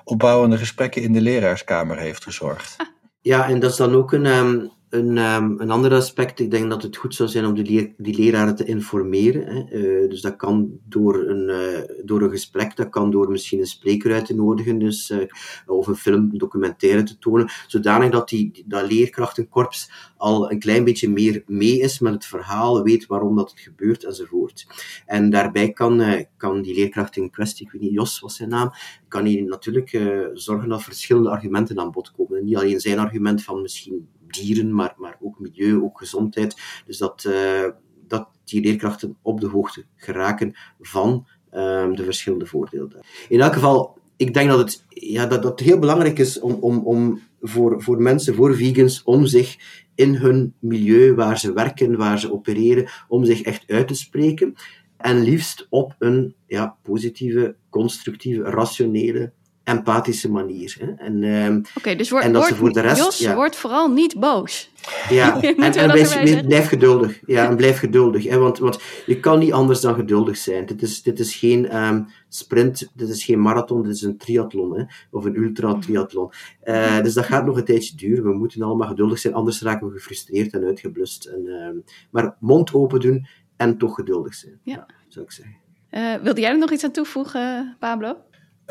opbouwende 0.04 0.58
gesprekken 0.58 1.02
in 1.02 1.12
de 1.12 1.20
leraarskamer 1.20 1.98
heeft 1.98 2.22
gezorgd. 2.22 2.74
Ah. 2.76 2.86
Ja, 3.20 3.48
en 3.48 3.60
dat 3.60 3.70
is 3.70 3.76
dan 3.76 3.94
ook 3.94 4.12
een, 4.12 4.26
um, 4.26 4.70
een, 4.92 5.18
um, 5.18 5.60
een 5.60 5.70
ander 5.70 5.92
aspect, 5.92 6.40
ik 6.40 6.50
denk 6.50 6.70
dat 6.70 6.82
het 6.82 6.96
goed 6.96 7.14
zou 7.14 7.28
zijn 7.28 7.44
om 7.44 7.54
de 7.54 7.92
die 7.96 8.16
leraren 8.16 8.56
te 8.56 8.64
informeren. 8.64 9.46
Hè. 9.46 9.78
Uh, 9.78 10.10
dus 10.10 10.20
dat 10.20 10.36
kan 10.36 10.78
door 10.88 11.28
een, 11.28 11.48
uh, 11.48 12.04
door 12.04 12.22
een 12.22 12.30
gesprek, 12.30 12.76
dat 12.76 12.88
kan 12.88 13.10
door 13.10 13.30
misschien 13.30 13.58
een 13.58 13.66
spreker 13.66 14.12
uit 14.12 14.26
te 14.26 14.34
nodigen, 14.34 14.78
dus, 14.78 15.10
uh, 15.10 15.18
of 15.66 15.86
een 15.86 15.96
film, 15.96 16.28
een 16.32 16.38
documentaire 16.38 17.02
te 17.02 17.18
tonen, 17.18 17.50
zodanig 17.66 18.10
dat 18.10 18.28
die, 18.28 18.64
dat 18.66 18.90
leerkrachtenkorps 18.90 19.90
al 20.16 20.50
een 20.50 20.58
klein 20.58 20.84
beetje 20.84 21.10
meer 21.10 21.42
mee 21.46 21.78
is 21.78 21.98
met 21.98 22.12
het 22.12 22.26
verhaal, 22.26 22.82
weet 22.82 23.06
waarom 23.06 23.36
dat 23.36 23.50
het 23.50 23.60
gebeurt 23.60 24.04
enzovoort. 24.04 24.66
En 25.06 25.30
daarbij 25.30 25.72
kan, 25.72 26.26
kan 26.36 26.62
die 26.62 26.74
leerkracht 26.74 27.16
in 27.16 27.30
kwestie, 27.30 27.66
ik 27.66 27.72
weet 27.72 27.82
niet, 27.82 27.92
Jos 27.92 28.20
was 28.20 28.36
zijn 28.36 28.48
naam, 28.48 28.70
kan 29.08 29.24
hij 29.24 29.40
natuurlijk 29.40 30.00
zorgen 30.34 30.68
dat 30.68 30.82
verschillende 30.82 31.30
argumenten 31.30 31.78
aan 31.78 31.90
bod 31.90 32.12
komen. 32.12 32.38
En 32.38 32.44
niet 32.44 32.56
alleen 32.56 32.80
zijn 32.80 32.98
argument 32.98 33.42
van 33.42 33.62
misschien 33.62 34.08
dieren, 34.32 34.74
maar, 34.74 34.94
maar 34.96 35.16
ook 35.20 35.38
milieu, 35.38 35.82
ook 35.82 35.98
gezondheid. 35.98 36.56
Dus 36.86 36.98
dat, 36.98 37.24
uh, 37.28 37.68
dat 38.06 38.28
die 38.44 38.62
leerkrachten 38.62 39.16
op 39.22 39.40
de 39.40 39.46
hoogte 39.48 39.84
geraken 39.96 40.54
van 40.80 41.26
um, 41.54 41.96
de 41.96 42.04
verschillende 42.04 42.46
voordelen. 42.46 43.00
In 43.28 43.40
elk 43.40 43.52
geval, 43.52 43.98
ik 44.16 44.34
denk 44.34 44.48
dat 44.48 44.58
het, 44.58 44.84
ja, 44.88 45.26
dat, 45.26 45.42
dat 45.42 45.60
heel 45.60 45.78
belangrijk 45.78 46.18
is 46.18 46.40
om, 46.40 46.52
om, 46.52 46.78
om 46.78 47.20
voor, 47.40 47.82
voor 47.82 48.02
mensen, 48.02 48.34
voor 48.34 48.56
vegans, 48.56 49.02
om 49.02 49.26
zich 49.26 49.56
in 49.94 50.14
hun 50.14 50.54
milieu 50.58 51.14
waar 51.14 51.38
ze 51.38 51.52
werken, 51.52 51.96
waar 51.96 52.18
ze 52.18 52.32
opereren, 52.32 52.90
om 53.08 53.24
zich 53.24 53.42
echt 53.42 53.70
uit 53.70 53.88
te 53.88 53.94
spreken. 53.94 54.54
En 54.96 55.22
liefst 55.22 55.66
op 55.70 55.94
een 55.98 56.34
ja, 56.46 56.76
positieve, 56.82 57.56
constructieve, 57.70 58.42
rationele 58.42 59.32
empathische 59.64 60.30
manier. 60.30 60.76
Hè. 60.78 60.92
En, 60.92 61.22
uh, 61.22 61.56
okay, 61.74 61.96
dus 61.96 62.10
word, 62.10 62.24
en 62.24 62.32
dat 62.32 62.46
ze 62.46 62.54
voor 62.54 62.72
de 62.72 62.80
rest. 62.80 63.04
Jos, 63.04 63.18
ja. 63.18 63.34
wordt 63.34 63.56
vooral 63.56 63.88
niet 63.88 64.20
boos. 64.20 64.70
Ja, 65.08 65.40
en, 65.42 65.56
en 65.56 65.90
blijf, 65.90 66.44
blijf, 66.46 66.68
geduldig. 66.68 67.20
Ja, 67.26 67.48
en 67.48 67.56
blijf 67.56 67.78
geduldig. 67.78 68.24
Hè, 68.24 68.38
want, 68.38 68.58
want 68.58 68.80
je 69.06 69.20
kan 69.20 69.38
niet 69.38 69.52
anders 69.52 69.80
dan 69.80 69.94
geduldig 69.94 70.36
zijn. 70.36 70.66
Dit 70.66 70.82
is, 70.82 71.02
dit 71.02 71.18
is 71.18 71.34
geen 71.34 71.76
um, 71.76 72.06
sprint, 72.28 72.90
dit 72.94 73.08
is 73.08 73.24
geen 73.24 73.40
marathon, 73.40 73.82
dit 73.82 73.94
is 73.94 74.02
een 74.02 74.16
triathlon. 74.16 74.78
Hè, 74.78 74.84
of 75.10 75.24
een 75.24 75.36
ultra-triathlon. 75.36 76.30
Uh, 76.64 77.02
dus 77.02 77.14
dat 77.14 77.24
gaat 77.24 77.46
nog 77.46 77.56
een 77.56 77.64
tijdje 77.64 77.96
duren. 77.96 78.24
We 78.24 78.38
moeten 78.38 78.62
allemaal 78.62 78.88
geduldig 78.88 79.18
zijn, 79.18 79.34
anders 79.34 79.62
raken 79.62 79.86
we 79.86 79.92
gefrustreerd 79.92 80.52
en 80.52 80.64
uitgeblust. 80.64 81.24
En, 81.24 81.46
uh, 81.46 81.82
maar 82.10 82.36
mond 82.40 82.74
open 82.74 83.00
doen 83.00 83.26
en 83.56 83.78
toch 83.78 83.94
geduldig 83.94 84.34
zijn. 84.34 84.60
Ja. 84.62 84.86
Zou 85.08 85.24
ik 85.24 85.32
zeggen. 85.32 85.56
Uh, 85.90 86.14
wilde 86.22 86.40
jij 86.40 86.50
er 86.50 86.58
nog 86.58 86.72
iets 86.72 86.84
aan 86.84 86.92
toevoegen, 86.92 87.76
Pablo? 87.78 88.16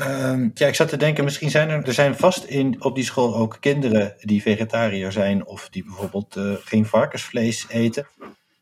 Uh, 0.08 0.50
ja, 0.54 0.68
ik 0.68 0.76
zat 0.76 0.90
te 0.90 0.98
denken, 0.98 1.24
misschien 1.24 1.50
zijn 1.50 1.70
er, 1.70 1.84
er 1.84 1.94
zijn 1.94 2.16
vast 2.16 2.44
in, 2.44 2.84
op 2.84 2.96
die 2.96 3.04
school 3.04 3.36
ook 3.36 3.58
kinderen 3.60 4.14
die 4.20 4.42
vegetariër 4.42 5.12
zijn 5.12 5.46
of 5.46 5.70
die 5.70 5.84
bijvoorbeeld 5.84 6.36
uh, 6.36 6.54
geen 6.64 6.86
varkensvlees 6.86 7.66
eten. 7.70 8.08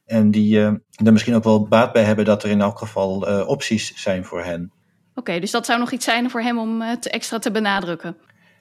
En 0.05 0.31
die 0.31 0.57
uh, 0.57 0.65
er 1.05 1.13
misschien 1.13 1.35
ook 1.35 1.43
wel 1.43 1.67
baat 1.67 1.91
bij 1.93 2.03
hebben 2.03 2.25
dat 2.25 2.43
er 2.43 2.49
in 2.49 2.61
elk 2.61 2.77
geval 2.77 3.29
uh, 3.29 3.47
opties 3.47 3.93
zijn 3.95 4.25
voor 4.25 4.43
hen. 4.43 4.71
Oké, 5.09 5.19
okay, 5.19 5.39
dus 5.39 5.51
dat 5.51 5.65
zou 5.65 5.79
nog 5.79 5.91
iets 5.91 6.05
zijn 6.05 6.29
voor 6.29 6.41
hem 6.41 6.59
om 6.59 6.81
het 6.81 7.09
extra 7.09 7.39
te 7.39 7.51
benadrukken. 7.51 8.17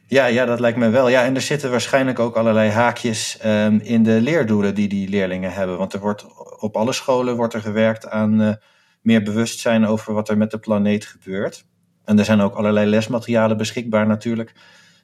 Ja, 0.07 0.27
ja, 0.27 0.45
dat 0.45 0.61
lijkt 0.61 0.79
me 0.79 0.89
wel. 0.89 1.09
Ja, 1.09 1.25
en 1.25 1.35
er 1.35 1.41
zitten 1.41 1.71
waarschijnlijk 1.71 2.19
ook 2.19 2.37
allerlei 2.37 2.71
haakjes 2.71 3.39
um, 3.45 3.81
in 3.81 4.03
de 4.03 4.21
leerdoelen 4.21 4.75
die 4.75 4.89
die 4.89 5.09
leerlingen 5.09 5.53
hebben. 5.53 5.79
Want 5.79 5.93
er 5.93 6.01
wordt 6.01 6.27
op 6.59 6.77
alle 6.77 6.93
scholen 6.93 7.37
wordt 7.37 7.55
er 7.55 7.61
gewerkt 7.61 8.09
aan 8.09 8.59
meer 9.01 9.23
bewustzijn 9.23 9.87
over 9.87 10.13
wat 10.13 10.29
er 10.29 10.37
met 10.37 10.51
de 10.51 10.59
planeet 10.59 11.07
gebeurt. 11.07 11.65
En 12.09 12.19
er 12.19 12.25
zijn 12.25 12.41
ook 12.41 12.55
allerlei 12.55 12.87
lesmaterialen 12.87 13.57
beschikbaar 13.57 14.07
natuurlijk. 14.07 14.53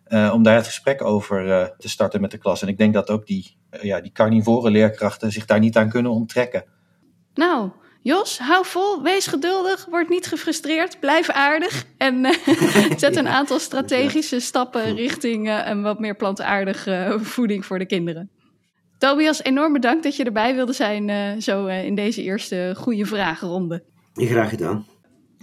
Uh, 0.09 0.31
om 0.35 0.43
daar 0.43 0.57
het 0.57 0.67
gesprek 0.67 1.03
over 1.03 1.47
uh, 1.47 1.64
te 1.79 1.88
starten 1.88 2.21
met 2.21 2.31
de 2.31 2.38
klas. 2.38 2.62
En 2.62 2.69
ik 2.69 2.79
denk 2.79 2.95
dat 2.95 3.11
ook 3.11 3.27
die, 3.27 3.57
uh, 3.71 3.83
ja, 3.83 4.01
die 4.01 4.12
carnivore 4.12 4.71
leerkrachten 4.71 5.33
zich 5.33 5.45
daar 5.45 5.59
niet 5.59 5.77
aan 5.77 5.88
kunnen 5.88 6.12
onttrekken. 6.12 6.64
Nou, 7.35 7.71
Jos, 8.03 8.38
hou 8.38 8.67
vol, 8.67 9.03
wees 9.03 9.27
geduldig, 9.27 9.87
word 9.90 10.09
niet 10.09 10.27
gefrustreerd, 10.27 11.01
blijf 11.01 11.31
aardig. 11.31 11.85
En 11.99 12.27
zet 12.97 13.17
een 13.17 13.29
aantal 13.29 13.59
strategische 13.59 14.40
stappen 14.40 14.95
richting 14.95 15.51
een 15.64 15.83
wat 15.83 15.99
meer 15.99 16.17
plantaardige 16.17 17.19
voeding 17.21 17.67
voor 17.67 17.79
de 17.79 17.87
kinderen. 17.87 18.31
Tobias, 18.99 19.43
enorm 19.43 19.73
bedankt 19.73 20.03
dat 20.03 20.17
je 20.17 20.25
erbij 20.25 20.55
wilde 20.55 20.73
zijn 20.73 21.43
zo 21.43 21.67
in 21.67 21.95
deze 21.95 22.23
eerste 22.23 22.75
goede 22.77 23.07
vragenronde. 23.07 23.85
Graag 24.14 24.49
gedaan. 24.49 24.93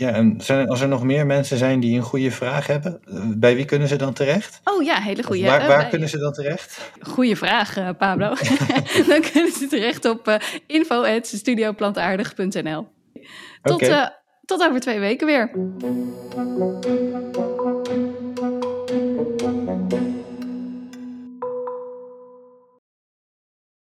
Ja, 0.02 0.10
en 0.10 0.36
zijn, 0.38 0.70
als 0.70 0.82
er 0.82 0.88
nog 0.88 1.04
meer 1.04 1.26
mensen 1.26 1.58
zijn 1.58 1.80
die 1.80 1.98
een 1.98 2.04
goede 2.04 2.32
vraag 2.32 2.68
hebben, 2.68 3.02
eh, 3.06 3.24
bij 3.28 3.56
wie 3.56 3.66
kunnen 3.66 3.88
ze 3.88 3.96
dan 3.96 4.14
terecht? 4.14 4.62
Oh 4.64 4.84
ja, 4.84 5.00
hele 5.00 5.24
goede. 5.24 5.44
Waar, 5.44 5.68
waar 5.68 5.88
kunnen 5.88 6.10
ze 6.10 6.18
dan 6.18 6.34
terecht? 6.34 6.92
Goeie 7.00 7.36
vraag, 7.36 7.78
uh, 7.78 7.90
Pablo. 7.98 8.34
dan 9.08 9.22
kunnen 9.32 9.52
ze 9.52 9.68
terecht 9.70 10.06
op 10.06 10.28
uh, 10.28 10.36
info.studioplantaardig.nl. 10.68 12.88
Tot 13.62 13.84
okay. 13.84 14.10
tot 14.46 14.62
over 14.62 14.80
twee 14.80 15.00
weken 15.00 15.28
weer. 15.28 15.52